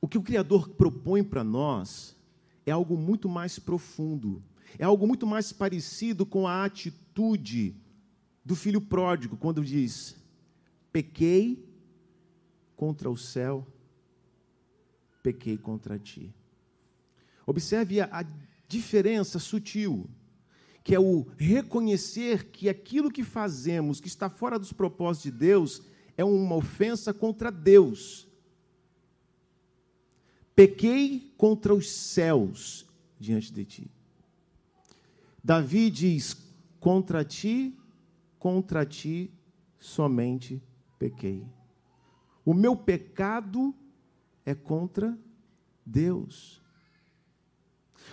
o 0.00 0.06
que 0.06 0.18
o 0.18 0.22
Criador 0.22 0.68
propõe 0.68 1.24
para 1.24 1.42
nós 1.42 2.16
é 2.64 2.70
algo 2.70 2.96
muito 2.96 3.28
mais 3.28 3.58
profundo, 3.58 4.42
é 4.78 4.84
algo 4.84 5.06
muito 5.06 5.26
mais 5.26 5.52
parecido 5.52 6.26
com 6.26 6.46
a 6.46 6.64
atitude 6.64 7.76
do 8.44 8.56
filho 8.56 8.80
pródigo, 8.80 9.36
quando 9.36 9.64
diz: 9.64 10.16
Pequei 10.92 11.64
contra 12.74 13.10
o 13.10 13.16
céu, 13.16 13.66
pequei 15.22 15.56
contra 15.56 15.98
ti. 15.98 16.34
Observe 17.46 18.00
a, 18.00 18.08
a 18.10 18.24
diferença 18.66 19.38
sutil, 19.38 20.08
que 20.82 20.94
é 20.94 21.00
o 21.00 21.26
reconhecer 21.36 22.50
que 22.50 22.68
aquilo 22.68 23.10
que 23.10 23.22
fazemos, 23.22 24.00
que 24.00 24.08
está 24.08 24.28
fora 24.28 24.58
dos 24.58 24.72
propósitos 24.72 25.30
de 25.30 25.38
Deus, 25.38 25.82
é 26.16 26.24
uma 26.24 26.56
ofensa 26.56 27.12
contra 27.12 27.50
Deus. 27.50 28.26
Pequei 30.54 31.32
contra 31.36 31.72
os 31.72 31.88
céus 31.88 32.86
diante 33.18 33.52
de 33.52 33.64
ti. 33.64 33.90
Davi 35.48 35.88
diz: 35.88 36.36
contra 36.78 37.24
ti, 37.24 37.74
contra 38.38 38.84
ti 38.84 39.32
somente 39.78 40.62
pequei. 40.98 41.42
O 42.44 42.52
meu 42.52 42.76
pecado 42.76 43.74
é 44.44 44.54
contra 44.54 45.18
Deus. 45.86 46.60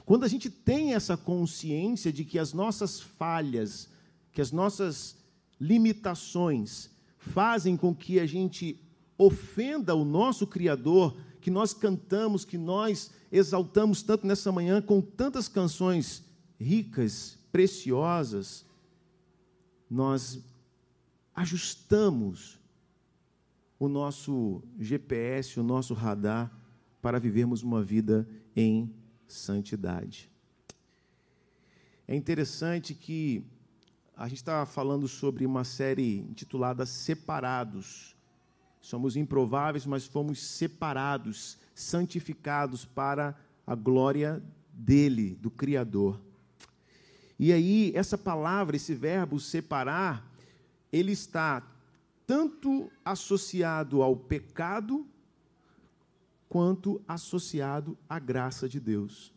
Quando 0.05 0.23
a 0.23 0.29
gente 0.29 0.49
tem 0.49 0.93
essa 0.93 1.17
consciência 1.17 2.09
de 2.09 2.23
que 2.23 2.39
as 2.39 2.53
nossas 2.53 3.01
falhas, 3.01 3.89
que 4.31 4.39
as 4.39 4.53
nossas 4.53 5.17
limitações 5.59 6.89
fazem 7.17 7.75
com 7.75 7.93
que 7.93 8.17
a 8.17 8.25
gente 8.25 8.79
ofenda 9.17 9.93
o 9.93 10.05
nosso 10.05 10.47
Criador, 10.47 11.17
que 11.41 11.51
nós 11.51 11.73
cantamos, 11.73 12.45
que 12.45 12.57
nós 12.57 13.11
exaltamos 13.29 14.01
tanto 14.03 14.25
nessa 14.25 14.53
manhã 14.53 14.81
com 14.81 15.01
tantas 15.01 15.49
canções 15.49 16.23
ricas, 16.59 17.37
preciosas, 17.51 18.65
nós 19.89 20.43
ajustamos 21.33 22.59
o 23.79 23.87
nosso 23.87 24.63
GPS, 24.79 25.59
o 25.59 25.63
nosso 25.63 25.93
radar 25.93 26.51
para 27.01 27.19
vivermos 27.19 27.61
uma 27.61 27.83
vida 27.83 28.27
em 28.55 28.93
santidade. 29.27 30.29
É 32.07 32.15
interessante 32.15 32.93
que 32.93 33.45
a 34.15 34.27
gente 34.27 34.37
está 34.37 34.65
falando 34.65 35.07
sobre 35.07 35.45
uma 35.45 35.63
série 35.63 36.19
intitulada 36.19 36.85
Separados. 36.85 38.15
Somos 38.79 39.15
improváveis, 39.15 39.85
mas 39.85 40.05
fomos 40.05 40.41
separados, 40.41 41.57
santificados 41.73 42.85
para 42.85 43.35
a 43.65 43.75
glória 43.75 44.41
dele, 44.71 45.35
do 45.35 45.49
Criador. 45.49 46.21
E 47.37 47.51
aí, 47.51 47.91
essa 47.95 48.17
palavra, 48.17 48.75
esse 48.75 48.93
verbo 48.93 49.39
separar, 49.39 50.31
ele 50.91 51.11
está 51.11 51.61
tanto 52.25 52.89
associado 53.03 54.01
ao 54.01 54.15
pecado, 54.15 55.05
quanto 56.47 57.01
associado 57.07 57.97
à 58.07 58.17
graça 58.17 58.69
de 58.69 58.79
Deus. 58.79 59.33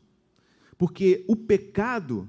Porque 0.76 1.24
o 1.26 1.34
pecado, 1.34 2.28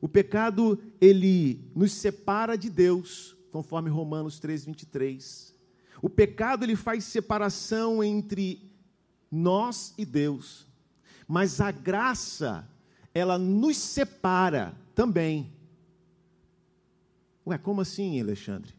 o 0.00 0.08
pecado, 0.08 0.78
ele 1.00 1.70
nos 1.74 1.92
separa 1.92 2.56
de 2.56 2.68
Deus, 2.68 3.34
conforme 3.50 3.88
Romanos 3.88 4.38
3, 4.38 4.66
23. 4.66 5.54
O 6.02 6.10
pecado, 6.10 6.64
ele 6.64 6.76
faz 6.76 7.04
separação 7.04 8.04
entre 8.04 8.70
nós 9.30 9.94
e 9.96 10.04
Deus. 10.04 10.66
Mas 11.26 11.60
a 11.60 11.70
graça, 11.70 12.68
ela 13.14 13.38
nos 13.38 13.76
separa 13.76 14.74
também. 14.94 15.52
Ué, 17.46 17.56
como 17.56 17.80
assim, 17.80 18.20
Alexandre? 18.20 18.74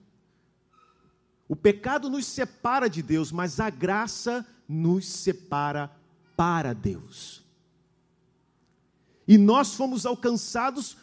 O 1.48 1.56
pecado 1.56 2.10
nos 2.10 2.26
separa 2.26 2.90
de 2.90 3.02
Deus, 3.02 3.32
mas 3.32 3.60
a 3.60 3.70
graça 3.70 4.46
nos 4.68 5.08
separa 5.08 5.90
para 6.36 6.74
Deus. 6.74 7.44
E 9.28 9.38
nós 9.38 9.74
fomos 9.74 10.06
alcançados 10.06 10.98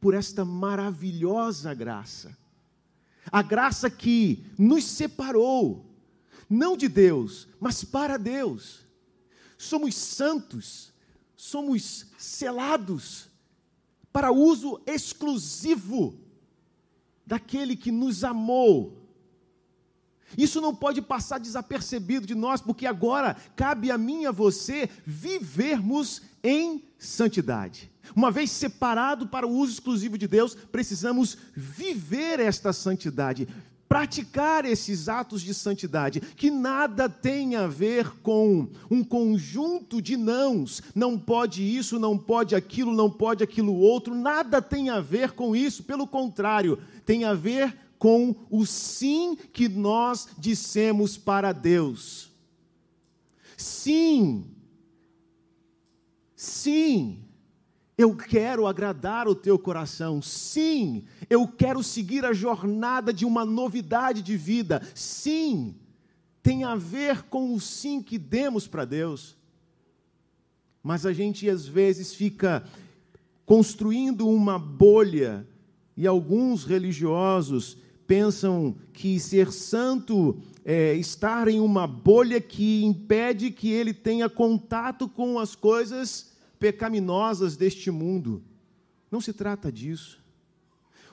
por 0.00 0.14
esta 0.14 0.44
maravilhosa 0.44 1.74
graça. 1.74 2.36
A 3.30 3.42
graça 3.42 3.90
que 3.90 4.46
nos 4.58 4.84
separou, 4.84 5.84
não 6.48 6.76
de 6.76 6.88
Deus, 6.88 7.48
mas 7.60 7.84
para 7.84 8.16
Deus. 8.16 8.84
Somos 9.58 9.94
santos, 9.94 10.93
somos 11.36 12.06
selados 12.18 13.28
para 14.12 14.30
uso 14.30 14.80
exclusivo 14.86 16.18
daquele 17.26 17.74
que 17.74 17.90
nos 17.90 18.22
amou. 18.22 19.04
Isso 20.36 20.60
não 20.60 20.74
pode 20.74 21.00
passar 21.00 21.38
desapercebido 21.38 22.26
de 22.26 22.34
nós, 22.34 22.60
porque 22.60 22.86
agora 22.86 23.36
cabe 23.56 23.90
a 23.90 23.98
mim 23.98 24.22
e 24.22 24.26
a 24.26 24.32
você 24.32 24.88
vivermos 25.04 26.22
em 26.42 26.82
santidade. 26.98 27.90
Uma 28.14 28.30
vez 28.30 28.50
separado 28.50 29.28
para 29.28 29.46
o 29.46 29.50
uso 29.50 29.72
exclusivo 29.72 30.18
de 30.18 30.26
Deus, 30.26 30.54
precisamos 30.54 31.38
viver 31.54 32.40
esta 32.40 32.72
santidade, 32.72 33.48
praticar 33.88 34.64
esses 34.64 35.08
atos 35.08 35.42
de 35.42 35.54
santidade, 35.54 36.20
que 36.20 36.50
nada 36.50 37.08
tem 37.08 37.54
a 37.56 37.66
ver 37.66 38.10
com 38.22 38.68
um 38.90 39.04
conjunto 39.04 40.02
de 40.02 40.16
nãos, 40.16 40.82
não 40.94 41.18
pode 41.18 41.62
isso, 41.62 41.98
não 41.98 42.18
pode 42.18 42.54
aquilo, 42.54 42.92
não 42.92 43.10
pode 43.10 43.44
aquilo 43.44 43.74
outro, 43.74 44.14
nada 44.14 44.60
tem 44.60 44.90
a 44.90 45.00
ver 45.00 45.32
com 45.32 45.54
isso, 45.54 45.82
pelo 45.84 46.06
contrário, 46.06 46.78
tem 47.04 47.24
a 47.24 47.34
ver 47.34 47.76
com 47.98 48.34
o 48.50 48.66
sim 48.66 49.36
que 49.52 49.68
nós 49.68 50.28
dissemos 50.36 51.16
para 51.16 51.52
Deus. 51.52 52.30
Sim, 53.56 54.44
sim, 56.36 57.23
eu 57.96 58.14
quero 58.14 58.66
agradar 58.66 59.28
o 59.28 59.34
teu 59.34 59.58
coração. 59.58 60.20
Sim, 60.20 61.04
eu 61.30 61.46
quero 61.46 61.82
seguir 61.82 62.24
a 62.24 62.32
jornada 62.32 63.12
de 63.12 63.24
uma 63.24 63.44
novidade 63.44 64.20
de 64.20 64.36
vida. 64.36 64.82
Sim, 64.94 65.76
tem 66.42 66.64
a 66.64 66.74
ver 66.74 67.22
com 67.24 67.54
o 67.54 67.60
sim 67.60 68.02
que 68.02 68.18
demos 68.18 68.66
para 68.66 68.84
Deus. 68.84 69.36
Mas 70.82 71.06
a 71.06 71.12
gente 71.12 71.48
às 71.48 71.66
vezes 71.66 72.12
fica 72.12 72.64
construindo 73.46 74.28
uma 74.28 74.58
bolha, 74.58 75.46
e 75.96 76.06
alguns 76.06 76.64
religiosos 76.64 77.76
pensam 78.06 78.74
que 78.92 79.20
ser 79.20 79.52
santo 79.52 80.36
é 80.64 80.94
estar 80.94 81.46
em 81.46 81.60
uma 81.60 81.86
bolha 81.86 82.40
que 82.40 82.82
impede 82.84 83.50
que 83.50 83.70
ele 83.70 83.94
tenha 83.94 84.28
contato 84.28 85.08
com 85.08 85.38
as 85.38 85.54
coisas 85.54 86.33
pecaminosas 86.58 87.56
deste 87.56 87.90
mundo. 87.90 88.42
Não 89.10 89.20
se 89.20 89.32
trata 89.32 89.70
disso. 89.70 90.22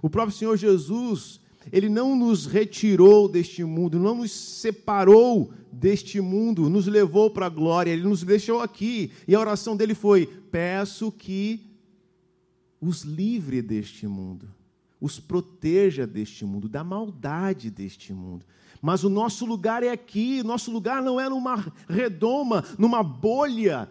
O 0.02 0.10
próprio 0.10 0.36
Senhor 0.36 0.58
Jesus, 0.58 1.40
ele 1.72 1.90
não 1.90 2.16
nos 2.16 2.46
retirou 2.46 3.30
deste 3.30 3.64
mundo, 3.64 4.00
não 4.00 4.16
nos 4.16 4.32
separou 4.32 5.54
deste 5.72 6.20
mundo, 6.20 6.70
nos 6.70 6.88
levou 6.88 7.30
para 7.30 7.46
a 7.46 7.50
glória, 7.50 7.92
ele 7.92 8.04
nos 8.04 8.24
deixou 8.24 8.62
aqui. 8.62 9.12
E 9.28 9.36
a 9.36 9.40
oração 9.40 9.78
dele 9.78 9.94
foi: 9.94 10.26
peço 10.26 11.12
que 11.12 11.72
os 12.80 13.04
livre 13.04 13.62
deste 13.62 14.08
mundo, 14.08 14.48
os 15.00 15.20
proteja 15.20 16.08
deste 16.08 16.44
mundo, 16.44 16.68
da 16.68 16.84
maldade 16.84 17.70
deste 17.70 18.12
mundo. 18.12 18.46
Mas 18.82 19.04
o 19.04 19.10
nosso 19.10 19.46
lugar 19.46 19.84
é 19.84 19.90
aqui, 19.90 20.42
nosso 20.42 20.72
lugar 20.72 21.04
não 21.04 21.20
é 21.20 21.30
numa 21.30 21.72
redoma, 21.88 22.66
numa 22.80 23.04
bolha 23.04 23.88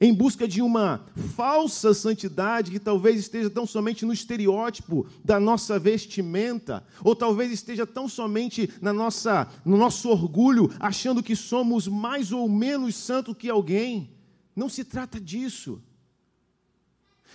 em 0.00 0.12
busca 0.12 0.46
de 0.46 0.60
uma 0.60 1.06
falsa 1.34 1.94
santidade 1.94 2.70
que 2.70 2.78
talvez 2.78 3.18
esteja 3.18 3.48
tão 3.48 3.66
somente 3.66 4.04
no 4.04 4.12
estereótipo 4.12 5.06
da 5.24 5.40
nossa 5.40 5.78
vestimenta, 5.78 6.84
ou 7.02 7.16
talvez 7.16 7.50
esteja 7.50 7.86
tão 7.86 8.06
somente 8.06 8.70
na 8.80 8.92
nossa, 8.92 9.48
no 9.64 9.76
nosso 9.76 10.10
orgulho, 10.10 10.70
achando 10.78 11.22
que 11.22 11.34
somos 11.34 11.88
mais 11.88 12.30
ou 12.30 12.48
menos 12.48 12.94
santo 12.94 13.34
que 13.34 13.48
alguém. 13.48 14.10
Não 14.54 14.68
se 14.68 14.84
trata 14.84 15.18
disso. 15.18 15.82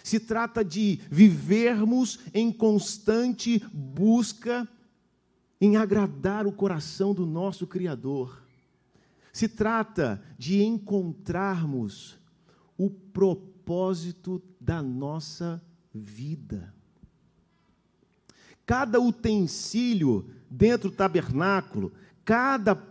Se 0.03 0.19
trata 0.19 0.63
de 0.63 0.99
vivermos 1.09 2.19
em 2.33 2.51
constante 2.51 3.63
busca 3.73 4.67
em 5.59 5.77
agradar 5.77 6.47
o 6.47 6.51
coração 6.51 7.13
do 7.13 7.25
nosso 7.25 7.67
Criador. 7.67 8.43
Se 9.31 9.47
trata 9.47 10.21
de 10.37 10.63
encontrarmos 10.63 12.20
o 12.81 12.89
propósito 12.89 14.41
da 14.59 14.81
nossa 14.81 15.61
vida. 15.93 16.73
Cada 18.65 18.99
utensílio 18.99 20.25
dentro 20.49 20.89
do 20.89 20.95
tabernáculo, 20.95 21.93
cada 22.25 22.81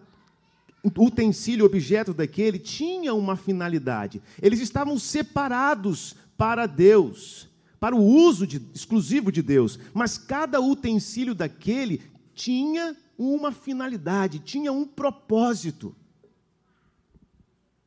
utensílio, 0.96 1.66
objeto 1.66 2.14
daquele, 2.14 2.60
tinha 2.60 3.12
uma 3.14 3.34
finalidade. 3.34 4.22
Eles 4.40 4.60
estavam 4.60 4.96
separados 4.96 6.14
para 6.38 6.66
Deus, 6.66 7.48
para 7.80 7.96
o 7.96 8.04
uso 8.04 8.46
de, 8.46 8.62
exclusivo 8.72 9.32
de 9.32 9.42
Deus. 9.42 9.76
Mas 9.92 10.16
cada 10.16 10.60
utensílio 10.60 11.34
daquele 11.34 12.00
tinha 12.32 12.96
uma 13.18 13.50
finalidade, 13.50 14.38
tinha 14.38 14.70
um 14.70 14.86
propósito. 14.86 15.96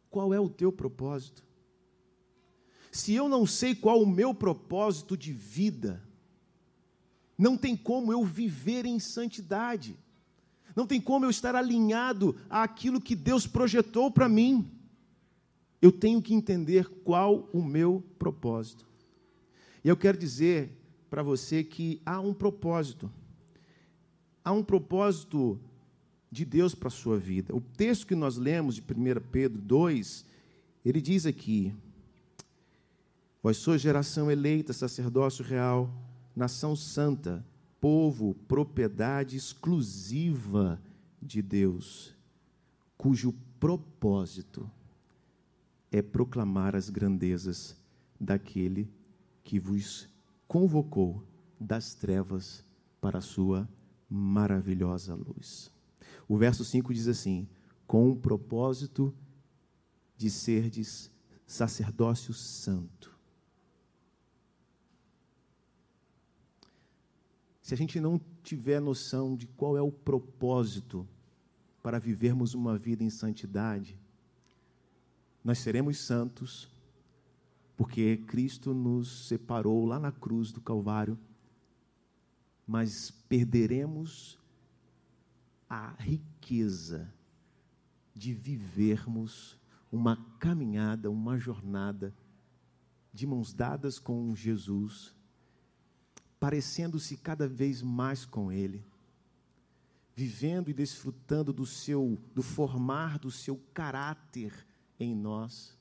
Qual 0.10 0.34
é 0.34 0.40
o 0.40 0.50
teu 0.50 0.70
propósito? 0.70 1.53
Se 2.94 3.12
eu 3.16 3.28
não 3.28 3.44
sei 3.44 3.74
qual 3.74 4.00
o 4.00 4.06
meu 4.06 4.36
propósito 4.36 5.18
de 5.18 5.34
vida, 5.34 6.00
não 7.36 7.58
tem 7.58 7.76
como 7.76 8.14
eu 8.14 8.24
viver 8.24 8.86
em 8.86 9.00
santidade. 9.00 9.98
Não 10.76 10.86
tem 10.86 11.02
como 11.02 11.26
eu 11.26 11.32
estar 11.32 11.56
alinhado 11.56 12.36
àquilo 12.48 13.02
que 13.02 13.16
Deus 13.16 13.48
projetou 13.48 14.12
para 14.12 14.30
mim. 14.30 14.70
Eu 15.82 15.92
tenho 15.92 16.22
que 16.22 16.36
entender 16.36 16.88
qual 17.04 17.50
o 17.52 17.64
meu 17.64 18.04
propósito. 18.20 18.86
E 19.84 19.90
eu 19.90 19.98
quero 19.98 20.16
dizer 20.16 20.70
para 21.10 21.24
você 21.24 21.64
que 21.64 22.00
há 22.06 22.20
um 22.20 22.32
propósito. 22.32 23.12
Há 24.46 24.52
um 24.52 24.64
propósito 24.64 25.60
de 26.30 26.46
Deus 26.46 26.76
para 26.76 26.90
a 26.90 26.92
sua 26.92 27.18
vida. 27.18 27.56
O 27.56 27.60
texto 27.60 28.06
que 28.06 28.14
nós 28.14 28.38
lemos 28.38 28.76
de 28.76 28.82
1 28.82 28.86
Pedro 29.32 29.60
2, 29.60 30.26
ele 30.86 31.02
diz 31.02 31.26
aqui: 31.26 31.74
Vós 33.44 33.58
sois 33.58 33.82
geração 33.82 34.32
eleita, 34.32 34.72
sacerdócio 34.72 35.44
real, 35.44 35.94
nação 36.34 36.78
santa, 36.78 37.46
povo, 37.78 38.34
propriedade 38.48 39.36
exclusiva 39.36 40.82
de 41.22 41.42
Deus, 41.42 42.16
cujo 42.98 43.34
propósito 43.60 44.72
é 45.92 46.02
proclamar 46.02 46.74
as 46.74 46.90
grandezas 46.90 47.76
daquele 48.18 48.90
que 49.44 49.60
vos 49.60 50.08
convocou 50.48 51.22
das 51.60 51.94
trevas 51.94 52.64
para 53.02 53.18
a 53.18 53.22
sua 53.22 53.68
maravilhosa 54.10 55.16
luz. 55.16 55.70
O 56.30 56.38
verso 56.38 56.64
5 56.64 56.94
diz 56.94 57.10
assim: 57.10 57.46
com 57.86 58.10
o 58.10 58.16
propósito 58.16 59.14
de 60.16 60.30
serdes 60.30 61.12
sacerdócio 61.46 62.34
santo 62.34 63.13
se 67.64 67.74
a 67.74 67.78
gente 67.78 67.98
não 67.98 68.20
tiver 68.44 68.82
noção 68.82 69.38
de 69.38 69.48
qual 69.48 69.78
é 69.78 69.82
o 69.82 69.90
propósito 69.90 71.08
para 71.82 71.98
vivermos 71.98 72.54
uma 72.54 72.78
vida 72.78 73.06
em 73.06 73.10
santidade, 73.10 73.98
nós 75.42 75.60
seremos 75.60 76.06
santos, 76.06 76.70
porque 77.78 78.18
Cristo 78.28 78.74
nos 78.74 79.30
separou 79.30 79.86
lá 79.86 79.98
na 79.98 80.12
cruz 80.12 80.52
do 80.52 80.60
Calvário, 80.60 81.18
mas 82.68 83.10
perderemos 83.30 84.38
a 85.70 85.96
riqueza 85.98 87.14
de 88.14 88.34
vivermos 88.34 89.58
uma 89.90 90.18
caminhada, 90.38 91.10
uma 91.10 91.40
jornada 91.40 92.14
de 93.14 93.26
mãos 93.26 93.54
dadas 93.54 94.00
com 94.00 94.36
Jesus 94.36 95.16
parecendo-se 96.44 97.16
cada 97.16 97.48
vez 97.48 97.82
mais 97.82 98.26
com 98.26 98.52
Ele, 98.52 98.84
vivendo 100.14 100.68
e 100.68 100.74
desfrutando 100.74 101.54
do 101.54 101.66
seu, 101.66 102.20
do 102.36 102.44
formar 102.44 103.18
do 103.18 103.32
seu 103.32 103.56
caráter 103.74 104.54
em 105.00 105.16
nós, 105.16 105.74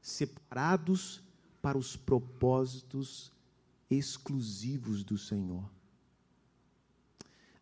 separados 0.00 1.22
para 1.60 1.76
os 1.76 1.94
propósitos 1.94 3.30
exclusivos 3.90 5.04
do 5.04 5.18
Senhor. 5.18 5.70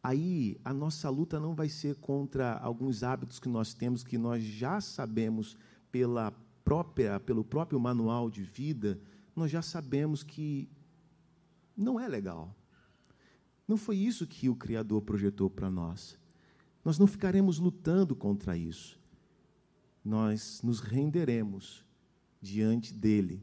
Aí 0.00 0.56
a 0.64 0.72
nossa 0.72 1.10
luta 1.10 1.40
não 1.40 1.52
vai 1.52 1.68
ser 1.68 1.96
contra 1.96 2.58
alguns 2.58 3.02
hábitos 3.02 3.40
que 3.40 3.48
nós 3.48 3.74
temos 3.74 4.04
que 4.04 4.16
nós 4.16 4.44
já 4.44 4.80
sabemos 4.80 5.56
pela 5.90 6.30
própria, 6.64 7.18
pelo 7.18 7.42
próprio 7.42 7.80
manual 7.80 8.30
de 8.30 8.44
vida, 8.44 9.00
nós 9.34 9.50
já 9.50 9.62
sabemos 9.62 10.22
que 10.22 10.68
não 11.78 11.98
é 11.98 12.08
legal. 12.08 12.54
Não 13.66 13.76
foi 13.76 13.96
isso 13.96 14.26
que 14.26 14.48
o 14.48 14.56
Criador 14.56 15.02
projetou 15.02 15.48
para 15.48 15.70
nós. 15.70 16.18
Nós 16.84 16.98
não 16.98 17.06
ficaremos 17.06 17.58
lutando 17.58 18.16
contra 18.16 18.56
isso. 18.56 18.98
Nós 20.04 20.60
nos 20.62 20.80
renderemos 20.80 21.84
diante 22.40 22.92
dele 22.92 23.42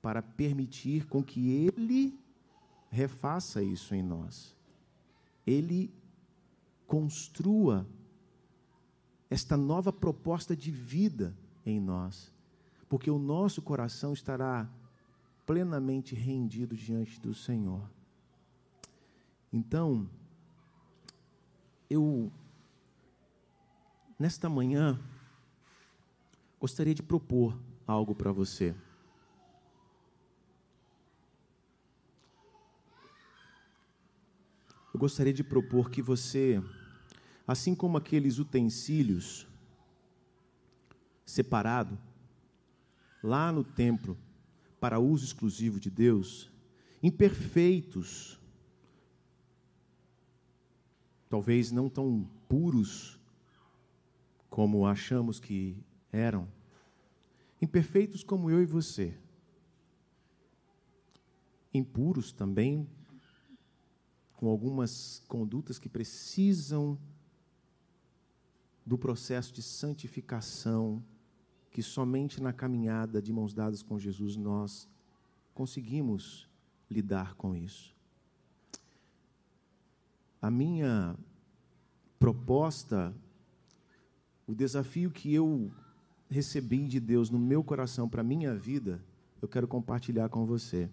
para 0.00 0.22
permitir 0.22 1.06
com 1.06 1.22
que 1.22 1.50
ele 1.50 2.18
refaça 2.88 3.62
isso 3.62 3.94
em 3.94 4.02
nós. 4.02 4.56
Ele 5.46 5.92
construa 6.86 7.86
esta 9.28 9.56
nova 9.56 9.92
proposta 9.92 10.56
de 10.56 10.70
vida 10.70 11.36
em 11.64 11.80
nós, 11.80 12.32
porque 12.88 13.10
o 13.10 13.18
nosso 13.18 13.60
coração 13.60 14.12
estará 14.12 14.70
plenamente 15.46 16.14
rendido 16.14 16.76
diante 16.76 17.20
do 17.20 17.32
Senhor. 17.32 17.88
Então, 19.52 20.10
eu, 21.88 22.32
nesta 24.18 24.48
manhã, 24.50 25.00
gostaria 26.60 26.94
de 26.94 27.02
propor 27.02 27.56
algo 27.86 28.12
para 28.14 28.32
você. 28.32 28.74
Eu 34.92 34.98
gostaria 34.98 35.32
de 35.32 35.44
propor 35.44 35.90
que 35.90 36.02
você, 36.02 36.60
assim 37.46 37.74
como 37.74 37.98
aqueles 37.98 38.38
utensílios 38.38 39.46
separado 41.24 41.98
lá 43.22 43.52
no 43.52 43.62
templo, 43.62 44.16
para 44.80 44.98
uso 44.98 45.24
exclusivo 45.24 45.80
de 45.80 45.90
Deus, 45.90 46.50
imperfeitos, 47.02 48.40
talvez 51.28 51.70
não 51.70 51.88
tão 51.88 52.28
puros 52.48 53.18
como 54.48 54.86
achamos 54.86 55.40
que 55.40 55.76
eram, 56.12 56.48
imperfeitos 57.60 58.22
como 58.22 58.50
eu 58.50 58.62
e 58.62 58.66
você, 58.66 59.18
impuros 61.72 62.32
também, 62.32 62.88
com 64.34 64.48
algumas 64.48 65.22
condutas 65.28 65.78
que 65.78 65.88
precisam 65.88 66.98
do 68.84 68.96
processo 68.96 69.52
de 69.52 69.62
santificação 69.62 71.02
que 71.76 71.82
somente 71.82 72.42
na 72.42 72.54
caminhada 72.54 73.20
de 73.20 73.30
mãos 73.30 73.52
dadas 73.52 73.82
com 73.82 73.98
Jesus 73.98 74.34
nós 74.34 74.88
conseguimos 75.52 76.48
lidar 76.90 77.34
com 77.34 77.54
isso. 77.54 77.94
A 80.40 80.50
minha 80.50 81.14
proposta, 82.18 83.14
o 84.46 84.54
desafio 84.54 85.10
que 85.10 85.34
eu 85.34 85.70
recebi 86.30 86.88
de 86.88 86.98
Deus 86.98 87.28
no 87.28 87.38
meu 87.38 87.62
coração 87.62 88.08
para 88.08 88.22
a 88.22 88.24
minha 88.24 88.54
vida, 88.54 89.04
eu 89.42 89.46
quero 89.46 89.68
compartilhar 89.68 90.30
com 90.30 90.46
você. 90.46 90.88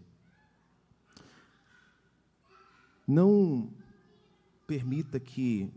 Não 3.08 3.72
permita 4.68 5.18
que 5.18 5.72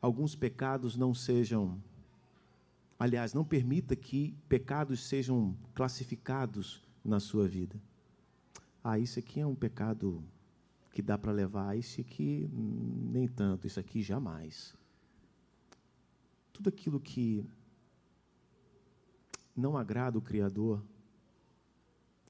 alguns 0.00 0.34
pecados 0.34 0.96
não 0.96 1.12
sejam 1.12 1.78
Aliás, 3.02 3.34
não 3.34 3.44
permita 3.44 3.96
que 3.96 4.32
pecados 4.48 5.08
sejam 5.08 5.58
classificados 5.74 6.80
na 7.04 7.18
sua 7.18 7.48
vida. 7.48 7.82
Ah, 8.80 8.96
isso 8.96 9.18
aqui 9.18 9.40
é 9.40 9.46
um 9.46 9.56
pecado 9.56 10.22
que 10.92 11.02
dá 11.02 11.18
para 11.18 11.32
levar, 11.32 11.76
isso 11.76 12.00
aqui 12.00 12.48
nem 12.52 13.26
tanto, 13.26 13.66
isso 13.66 13.80
aqui 13.80 14.02
jamais. 14.02 14.72
Tudo 16.52 16.68
aquilo 16.68 17.00
que 17.00 17.44
não 19.56 19.76
agrada 19.76 20.16
o 20.16 20.22
Criador, 20.22 20.80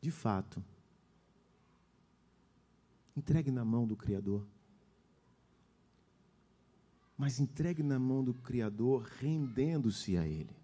de 0.00 0.10
fato, 0.10 0.64
entregue 3.14 3.50
na 3.50 3.62
mão 3.62 3.86
do 3.86 3.94
Criador. 3.94 4.46
mas 7.14 7.38
entregue 7.38 7.84
na 7.84 8.00
mão 8.00 8.24
do 8.24 8.34
Criador, 8.34 9.02
rendendo-se 9.20 10.16
a 10.16 10.26
Ele. 10.26 10.61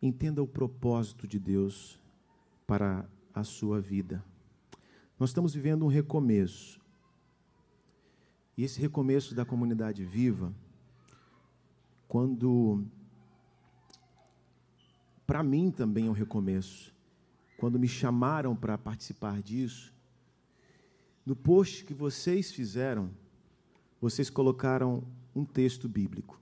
Entenda 0.00 0.42
o 0.42 0.46
propósito 0.46 1.26
de 1.26 1.38
Deus 1.38 2.00
para 2.66 3.08
a 3.34 3.42
sua 3.42 3.80
vida. 3.80 4.24
Nós 5.18 5.30
estamos 5.30 5.54
vivendo 5.54 5.84
um 5.84 5.88
recomeço. 5.88 6.80
E 8.56 8.62
esse 8.62 8.80
recomeço 8.80 9.34
da 9.34 9.44
comunidade 9.44 10.04
viva, 10.04 10.52
quando. 12.06 12.84
Para 15.26 15.42
mim 15.42 15.70
também 15.70 16.06
é 16.06 16.10
um 16.10 16.12
recomeço. 16.12 16.94
Quando 17.58 17.78
me 17.78 17.88
chamaram 17.88 18.54
para 18.54 18.78
participar 18.78 19.42
disso, 19.42 19.92
no 21.26 21.34
post 21.34 21.84
que 21.84 21.92
vocês 21.92 22.52
fizeram, 22.52 23.10
vocês 24.00 24.30
colocaram 24.30 25.04
um 25.34 25.44
texto 25.44 25.88
bíblico. 25.88 26.40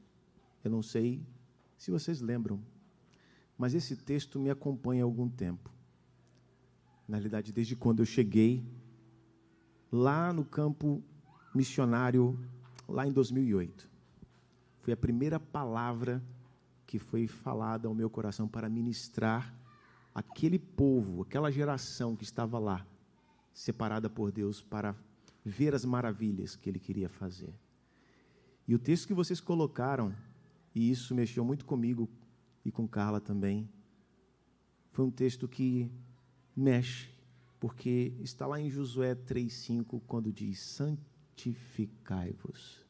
Eu 0.62 0.70
não 0.70 0.82
sei 0.82 1.22
se 1.76 1.90
vocês 1.90 2.20
lembram, 2.20 2.60
mas 3.56 3.74
esse 3.74 3.96
texto 3.96 4.38
me 4.38 4.50
acompanha 4.50 5.02
há 5.02 5.06
algum 5.06 5.28
tempo. 5.28 5.70
Na 7.08 7.16
realidade, 7.16 7.52
desde 7.52 7.76
quando 7.76 8.00
eu 8.00 8.06
cheguei 8.06 8.64
lá 9.90 10.32
no 10.32 10.44
campo 10.44 11.02
missionário, 11.54 12.38
lá 12.88 13.06
em 13.06 13.12
2008. 13.12 13.88
Foi 14.80 14.92
a 14.92 14.96
primeira 14.96 15.40
palavra 15.40 16.22
que 16.86 16.98
foi 16.98 17.26
falada 17.26 17.88
ao 17.88 17.94
meu 17.94 18.08
coração 18.08 18.46
para 18.46 18.68
ministrar 18.68 19.54
aquele 20.14 20.58
povo, 20.58 21.22
aquela 21.22 21.50
geração 21.50 22.14
que 22.14 22.24
estava 22.24 22.58
lá, 22.58 22.86
separada 23.52 24.08
por 24.08 24.30
Deus 24.30 24.62
para 24.62 24.94
ver 25.44 25.74
as 25.74 25.84
maravilhas 25.84 26.56
que 26.56 26.68
ele 26.68 26.78
queria 26.78 27.08
fazer. 27.08 27.52
E 28.68 28.74
o 28.74 28.78
texto 28.78 29.06
que 29.06 29.14
vocês 29.14 29.40
colocaram, 29.40 30.14
e 30.74 30.90
isso 30.90 31.14
mexeu 31.14 31.44
muito 31.44 31.64
comigo 31.64 32.08
e 32.66 32.70
com 32.72 32.88
Carla 32.88 33.20
também. 33.20 33.70
Foi 34.90 35.04
um 35.04 35.10
texto 35.10 35.46
que 35.46 35.88
mexe, 36.54 37.08
porque 37.60 38.12
está 38.18 38.44
lá 38.44 38.60
em 38.60 38.68
Josué 38.68 39.14
3,5, 39.14 40.02
quando 40.04 40.32
diz: 40.32 40.58
santificai-vos. 40.58 42.84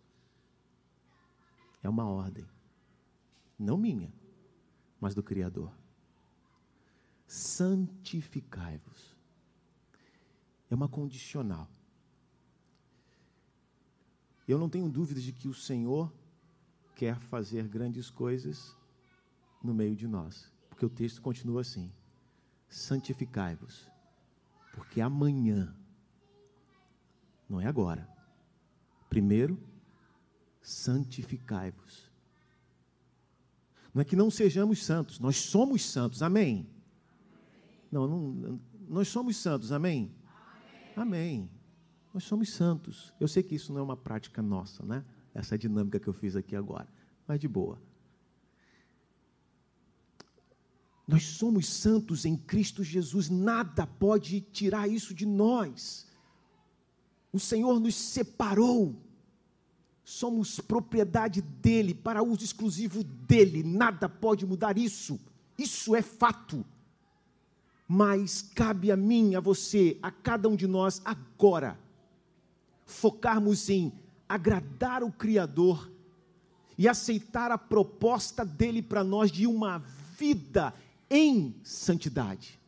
É 1.82 1.90
uma 1.90 2.06
ordem, 2.06 2.46
não 3.58 3.76
minha, 3.76 4.10
mas 4.98 5.14
do 5.14 5.22
Criador. 5.22 5.70
Santificai-vos. 7.26 9.14
É 10.70 10.74
uma 10.74 10.88
condicional. 10.88 11.68
Eu 14.48 14.58
não 14.58 14.70
tenho 14.70 14.88
dúvidas 14.88 15.22
de 15.22 15.32
que 15.32 15.48
o 15.48 15.54
Senhor 15.54 16.10
quer 16.94 17.18
fazer 17.18 17.68
grandes 17.68 18.08
coisas 18.08 18.74
no 19.66 19.74
meio 19.74 19.96
de 19.96 20.06
nós. 20.06 20.50
Porque 20.70 20.86
o 20.86 20.88
texto 20.88 21.20
continua 21.20 21.60
assim: 21.60 21.92
santificai-vos, 22.68 23.90
porque 24.72 25.00
amanhã, 25.00 25.74
não 27.48 27.60
é 27.60 27.66
agora, 27.66 28.08
primeiro, 29.10 29.58
santificai-vos. 30.62 32.10
Não 33.92 34.02
é 34.02 34.04
que 34.04 34.16
não 34.16 34.30
sejamos 34.30 34.84
santos, 34.84 35.18
nós 35.18 35.36
somos 35.36 35.84
santos, 35.84 36.22
amém? 36.22 36.68
Não, 37.90 38.06
não 38.06 38.60
nós 38.88 39.08
somos 39.08 39.36
santos, 39.36 39.72
amém? 39.72 40.14
amém? 40.94 41.40
Amém. 41.40 41.50
Nós 42.14 42.24
somos 42.24 42.52
santos. 42.52 43.12
Eu 43.18 43.26
sei 43.26 43.42
que 43.42 43.54
isso 43.54 43.72
não 43.72 43.80
é 43.80 43.82
uma 43.82 43.96
prática 43.96 44.40
nossa, 44.40 44.84
né? 44.86 45.04
Essa 45.34 45.58
dinâmica 45.58 45.98
que 45.98 46.08
eu 46.08 46.12
fiz 46.12 46.36
aqui 46.36 46.54
agora, 46.54 46.88
mas 47.26 47.40
de 47.40 47.48
boa. 47.48 47.80
Nós 51.06 51.24
somos 51.24 51.68
santos 51.68 52.24
em 52.24 52.36
Cristo 52.36 52.82
Jesus, 52.82 53.30
nada 53.30 53.86
pode 53.86 54.40
tirar 54.40 54.88
isso 54.88 55.14
de 55.14 55.24
nós. 55.24 56.06
O 57.32 57.38
Senhor 57.38 57.78
nos 57.78 57.94
separou, 57.94 58.96
somos 60.04 60.58
propriedade 60.58 61.40
dEle, 61.40 61.94
para 61.94 62.24
uso 62.24 62.42
exclusivo 62.42 63.04
dEle, 63.04 63.62
nada 63.62 64.08
pode 64.08 64.44
mudar 64.44 64.76
isso, 64.76 65.20
isso 65.56 65.94
é 65.94 66.02
fato. 66.02 66.64
Mas 67.86 68.42
cabe 68.42 68.90
a 68.90 68.96
mim, 68.96 69.36
a 69.36 69.40
você, 69.40 69.96
a 70.02 70.10
cada 70.10 70.48
um 70.48 70.56
de 70.56 70.66
nós, 70.66 71.00
agora, 71.04 71.78
focarmos 72.84 73.70
em 73.70 73.92
agradar 74.28 75.04
o 75.04 75.12
Criador 75.12 75.88
e 76.76 76.88
aceitar 76.88 77.52
a 77.52 77.58
proposta 77.58 78.44
dele 78.44 78.82
para 78.82 79.04
nós 79.04 79.30
de 79.30 79.46
uma 79.46 79.78
vida 80.18 80.74
em 81.10 81.54
santidade. 81.62 82.60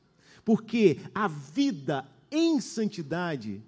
Porque 0.44 1.00
a 1.14 1.28
vida 1.28 2.06
em 2.30 2.60
santidade 2.60 3.62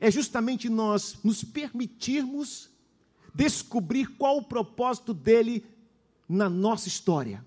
é 0.00 0.10
justamente 0.10 0.68
nós 0.68 1.18
nos 1.24 1.42
permitirmos 1.42 2.70
descobrir 3.34 4.06
qual 4.16 4.38
o 4.38 4.44
propósito 4.44 5.14
dele 5.14 5.64
na 6.28 6.48
nossa 6.48 6.88
história, 6.88 7.44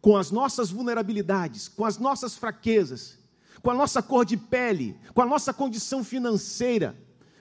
com 0.00 0.16
as 0.16 0.30
nossas 0.30 0.70
vulnerabilidades, 0.70 1.68
com 1.68 1.84
as 1.84 1.96
nossas 1.96 2.36
fraquezas, 2.36 3.18
com 3.62 3.70
a 3.70 3.74
nossa 3.74 4.02
cor 4.02 4.26
de 4.26 4.36
pele, 4.36 4.94
com 5.14 5.22
a 5.22 5.26
nossa 5.26 5.54
condição 5.54 6.04
financeira, 6.04 6.94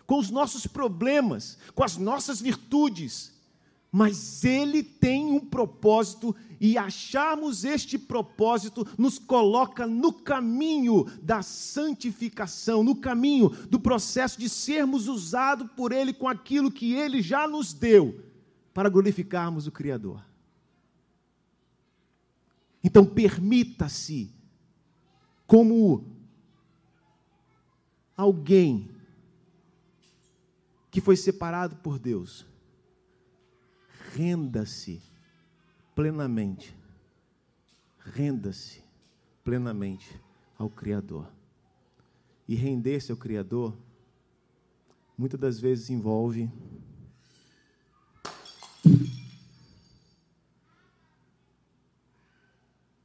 com 0.05 0.17
os 0.17 0.29
nossos 0.29 0.65
problemas, 0.65 1.57
com 1.75 1.83
as 1.83 1.97
nossas 1.97 2.39
virtudes. 2.39 3.32
Mas 3.95 4.43
ele 4.43 4.81
tem 4.81 5.31
um 5.31 5.39
propósito 5.39 6.35
e 6.59 6.79
acharmos 6.79 7.63
este 7.63 7.95
propósito 7.95 8.87
nos 8.97 9.19
coloca 9.19 9.85
no 9.85 10.11
caminho 10.11 11.05
da 11.21 11.43
santificação, 11.43 12.83
no 12.83 12.95
caminho 12.95 13.49
do 13.49 13.79
processo 13.79 14.39
de 14.39 14.49
sermos 14.49 15.07
usados 15.07 15.69
por 15.77 15.91
Ele 15.91 16.11
com 16.11 16.27
aquilo 16.27 16.71
que 16.71 16.93
Ele 16.95 17.21
já 17.21 17.47
nos 17.47 17.71
deu 17.71 18.19
para 18.73 18.89
glorificarmos 18.89 19.67
o 19.67 19.71
Criador. 19.71 20.25
Então, 22.83 23.05
permita-se, 23.05 24.33
como 25.45 26.03
alguém 28.17 28.89
que 30.89 30.99
foi 30.99 31.15
separado 31.15 31.75
por 31.75 31.99
Deus, 31.99 32.51
renda-se 34.15 35.01
plenamente, 35.95 36.75
renda-se 37.99 38.83
plenamente 39.43 40.21
ao 40.57 40.69
Criador. 40.69 41.31
E 42.47 42.55
render-se 42.55 43.11
ao 43.11 43.17
Criador, 43.17 43.75
muitas 45.17 45.39
das 45.39 45.59
vezes 45.59 45.89
envolve 45.89 46.51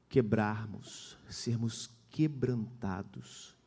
quebrarmos, 0.08 1.16
sermos 1.30 1.90
quebrantados 2.10 3.57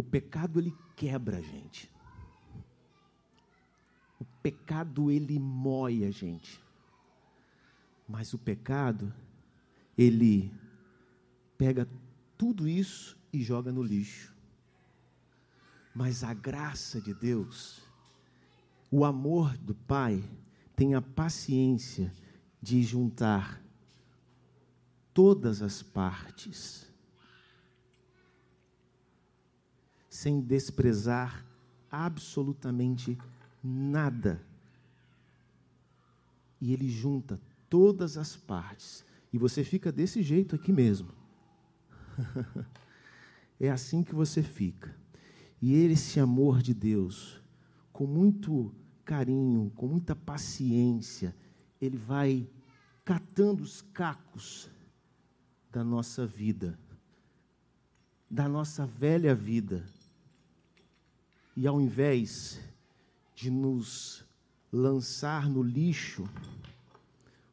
O 0.00 0.02
pecado 0.02 0.58
ele 0.58 0.74
quebra 0.96 1.36
a 1.36 1.42
gente. 1.42 1.92
O 4.18 4.24
pecado 4.42 5.10
ele 5.10 5.38
moe 5.38 6.06
a 6.06 6.10
gente. 6.10 6.58
Mas 8.08 8.32
o 8.32 8.38
pecado 8.38 9.12
ele 9.98 10.50
pega 11.58 11.86
tudo 12.38 12.66
isso 12.66 13.14
e 13.30 13.42
joga 13.42 13.70
no 13.70 13.82
lixo. 13.82 14.34
Mas 15.94 16.24
a 16.24 16.32
graça 16.32 16.98
de 16.98 17.12
Deus, 17.12 17.82
o 18.90 19.04
amor 19.04 19.54
do 19.58 19.74
Pai, 19.74 20.24
tem 20.74 20.94
a 20.94 21.02
paciência 21.02 22.10
de 22.62 22.82
juntar 22.82 23.62
todas 25.12 25.60
as 25.60 25.82
partes 25.82 26.89
sem 30.20 30.38
desprezar 30.38 31.46
absolutamente 31.90 33.16
nada. 33.64 34.44
E 36.60 36.74
ele 36.74 36.90
junta 36.90 37.40
todas 37.70 38.18
as 38.18 38.36
partes. 38.36 39.02
E 39.32 39.38
você 39.38 39.64
fica 39.64 39.90
desse 39.90 40.22
jeito 40.22 40.54
aqui 40.54 40.72
mesmo. 40.72 41.08
é 43.58 43.70
assim 43.70 44.04
que 44.04 44.14
você 44.14 44.42
fica. 44.42 44.94
E 45.58 45.74
esse 45.74 46.20
amor 46.20 46.60
de 46.60 46.74
Deus, 46.74 47.40
com 47.90 48.06
muito 48.06 48.74
carinho, 49.06 49.72
com 49.74 49.86
muita 49.86 50.14
paciência, 50.14 51.34
Ele 51.80 51.96
vai 51.96 52.46
catando 53.06 53.62
os 53.62 53.80
cacos 53.80 54.70
da 55.72 55.82
nossa 55.82 56.26
vida, 56.26 56.78
da 58.30 58.46
nossa 58.46 58.84
velha 58.84 59.34
vida. 59.34 59.82
E 61.56 61.66
ao 61.66 61.80
invés 61.80 62.60
de 63.34 63.50
nos 63.50 64.24
lançar 64.72 65.48
no 65.48 65.62
lixo 65.62 66.28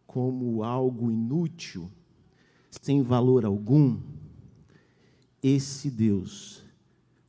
como 0.05 0.63
algo 0.63 1.11
inútil, 1.11 1.91
sem 2.69 3.01
valor 3.01 3.45
algum, 3.45 3.99
esse 5.41 5.89
Deus 5.89 6.63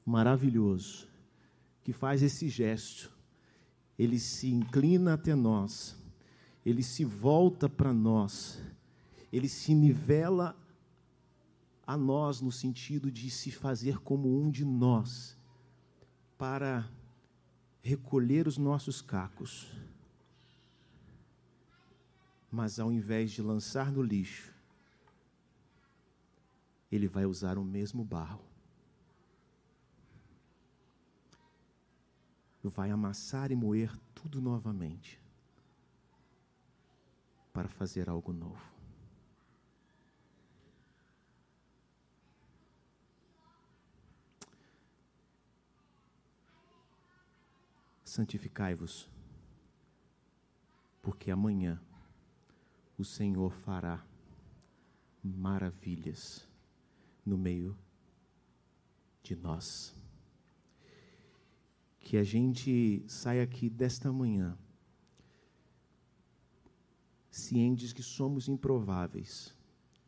maravilhoso 0.05 1.07
que 1.85 1.93
faz 1.93 2.23
esse 2.23 2.49
gesto, 2.49 3.11
ele 3.99 4.19
se 4.19 4.51
inclina 4.51 5.15
até 5.15 5.35
nós, 5.35 5.97
ele 6.65 6.83
se 6.83 7.05
volta 7.05 7.69
para 7.69 7.93
nós, 7.93 8.61
ele 9.33 9.49
se 9.49 9.75
nivela 9.75 10.55
a 11.87 11.97
nós 11.97 12.41
no 12.41 12.53
sentido 12.53 13.11
de 13.11 13.31
se 13.31 13.51
fazer 13.51 13.99
como 14.01 14.41
um 14.41 14.51
de 14.51 14.65
nós, 14.65 15.38
para 16.39 16.89
recolher 17.83 18.47
os 18.47 18.57
nossos 18.57 19.03
cacos. 19.03 19.71
Mas 22.51 22.79
ao 22.79 22.93
invés 22.93 23.33
de 23.33 23.43
lançar 23.43 23.91
no 23.91 24.01
lixo, 24.01 24.55
ele 26.91 27.09
vai 27.09 27.27
usar 27.27 27.59
o 27.59 27.65
mesmo 27.65 28.05
barro. 28.05 28.47
Vai 32.63 32.91
amassar 32.91 33.51
e 33.51 33.57
moer 33.57 33.91
tudo 34.15 34.41
novamente 34.41 35.21
para 37.53 37.69
fazer 37.69 38.09
algo 38.09 38.33
novo. 38.33 38.78
Santificai-vos, 48.19 49.09
porque 51.01 51.31
amanhã 51.31 51.81
o 52.99 53.05
Senhor 53.05 53.53
fará 53.53 54.05
maravilhas 55.23 56.45
no 57.25 57.39
meio 57.39 57.79
de 59.23 59.37
nós. 59.37 59.95
Que 62.01 62.17
a 62.17 62.25
gente 62.25 63.05
saia 63.07 63.45
aqui 63.45 63.71
desta 63.71 64.13
manhã 64.13 64.59
cientes 67.31 67.93
que 67.93 68.03
somos 68.03 68.49
improváveis 68.49 69.57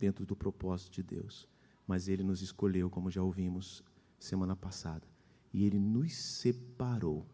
dentro 0.01 0.27
do 0.27 0.35
propósito 0.35 0.95
de 0.95 1.05
Deus, 1.05 1.49
mas 1.87 2.09
Ele 2.09 2.25
nos 2.25 2.43
escolheu, 2.43 2.91
como 2.91 3.09
já 3.09 3.23
ouvimos 3.23 3.85
semana 4.19 4.57
passada, 4.57 5.07
e 5.53 5.65
Ele 5.65 5.79
nos 5.79 6.13
separou 6.41 7.25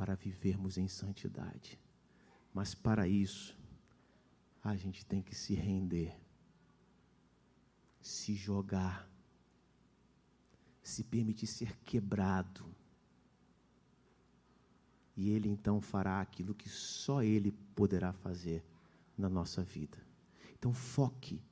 para 0.00 0.14
vivermos 0.14 0.78
em 0.78 0.88
santidade. 0.88 1.78
Mas 2.54 2.74
para 2.74 3.06
isso, 3.06 3.54
a 4.64 4.74
gente 4.74 5.04
tem 5.04 5.20
que 5.20 5.34
se 5.34 5.52
render 5.52 6.18
se 8.00 8.34
jogar, 8.34 9.06
se 10.82 11.04
permitir 11.04 11.46
ser 11.46 11.76
quebrado. 11.80 12.64
E 15.14 15.28
Ele 15.28 15.50
então 15.50 15.82
fará 15.82 16.18
aquilo 16.22 16.54
que 16.54 16.70
só 16.70 17.22
Ele 17.22 17.52
poderá 17.74 18.10
fazer 18.10 18.64
na 19.18 19.28
nossa 19.28 19.62
vida. 19.62 19.98
Então 20.54 20.72
foque 20.72 21.42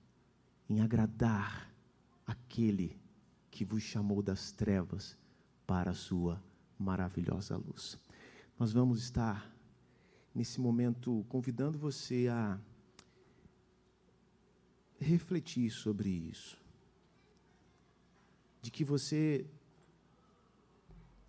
em 0.71 0.81
agradar 0.81 1.71
aquele 2.27 2.99
que 3.51 3.63
vos 3.63 3.83
chamou 3.83 4.23
das 4.23 4.53
trevas 4.53 5.19
para 5.67 5.91
a 5.91 5.95
sua 5.95 6.43
maravilhosa 6.79 7.59
luz. 7.59 7.99
Nós 8.59 8.73
vamos 8.73 9.01
estar 9.01 9.55
nesse 10.35 10.61
momento 10.61 11.25
convidando 11.29 11.79
você 11.79 12.27
a 12.29 12.59
refletir 14.99 15.71
sobre 15.71 16.09
isso. 16.09 16.61
De 18.61 18.69
que 18.69 18.83
você 18.83 19.49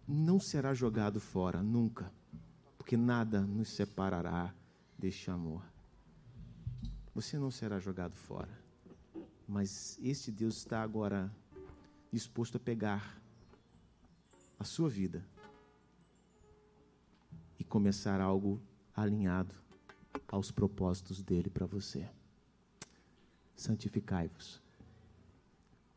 não 0.08 0.40
será 0.40 0.74
jogado 0.74 1.20
fora, 1.20 1.62
nunca. 1.62 2.12
Porque 2.80 2.98
nada 2.98 3.42
nos 3.42 3.70
separará 3.76 4.52
deste 4.98 5.30
amor. 5.30 5.64
Você 7.14 7.38
não 7.38 7.52
será 7.52 7.80
jogado 7.80 8.16
fora. 8.16 8.60
Mas 9.48 10.00
este 10.02 10.32
Deus 10.32 10.58
está 10.58 10.82
agora 10.82 11.32
disposto 12.12 12.58
a 12.58 12.60
pegar 12.60 13.22
a 14.58 14.64
sua 14.64 14.90
vida 14.90 15.24
começar 17.70 18.20
algo 18.20 18.60
alinhado 18.96 19.56
aos 20.28 20.52
propósitos 20.52 21.22
dele 21.24 21.50
para 21.50 21.66
você 21.66 22.10
santificai-vos, 23.60 24.62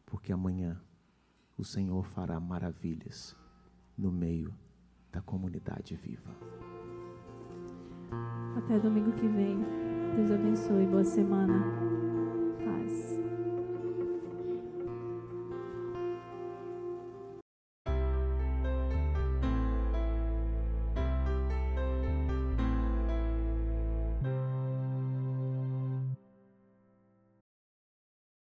porque 0.04 0.32
amanhã 0.32 0.80
o 1.56 1.64
Senhor 1.64 2.04
fará 2.04 2.38
maravilhas 2.40 3.36
no 3.96 4.10
meio 4.10 4.52
da 5.12 5.20
comunidade 5.20 5.94
viva. 5.94 6.30
Até 8.56 8.78
domingo 8.78 9.12
que 9.12 9.28
vem. 9.28 9.58
Deus 10.16 10.30
abençoe. 10.30 10.86
Boa 10.86 11.04
semana. 11.04 11.91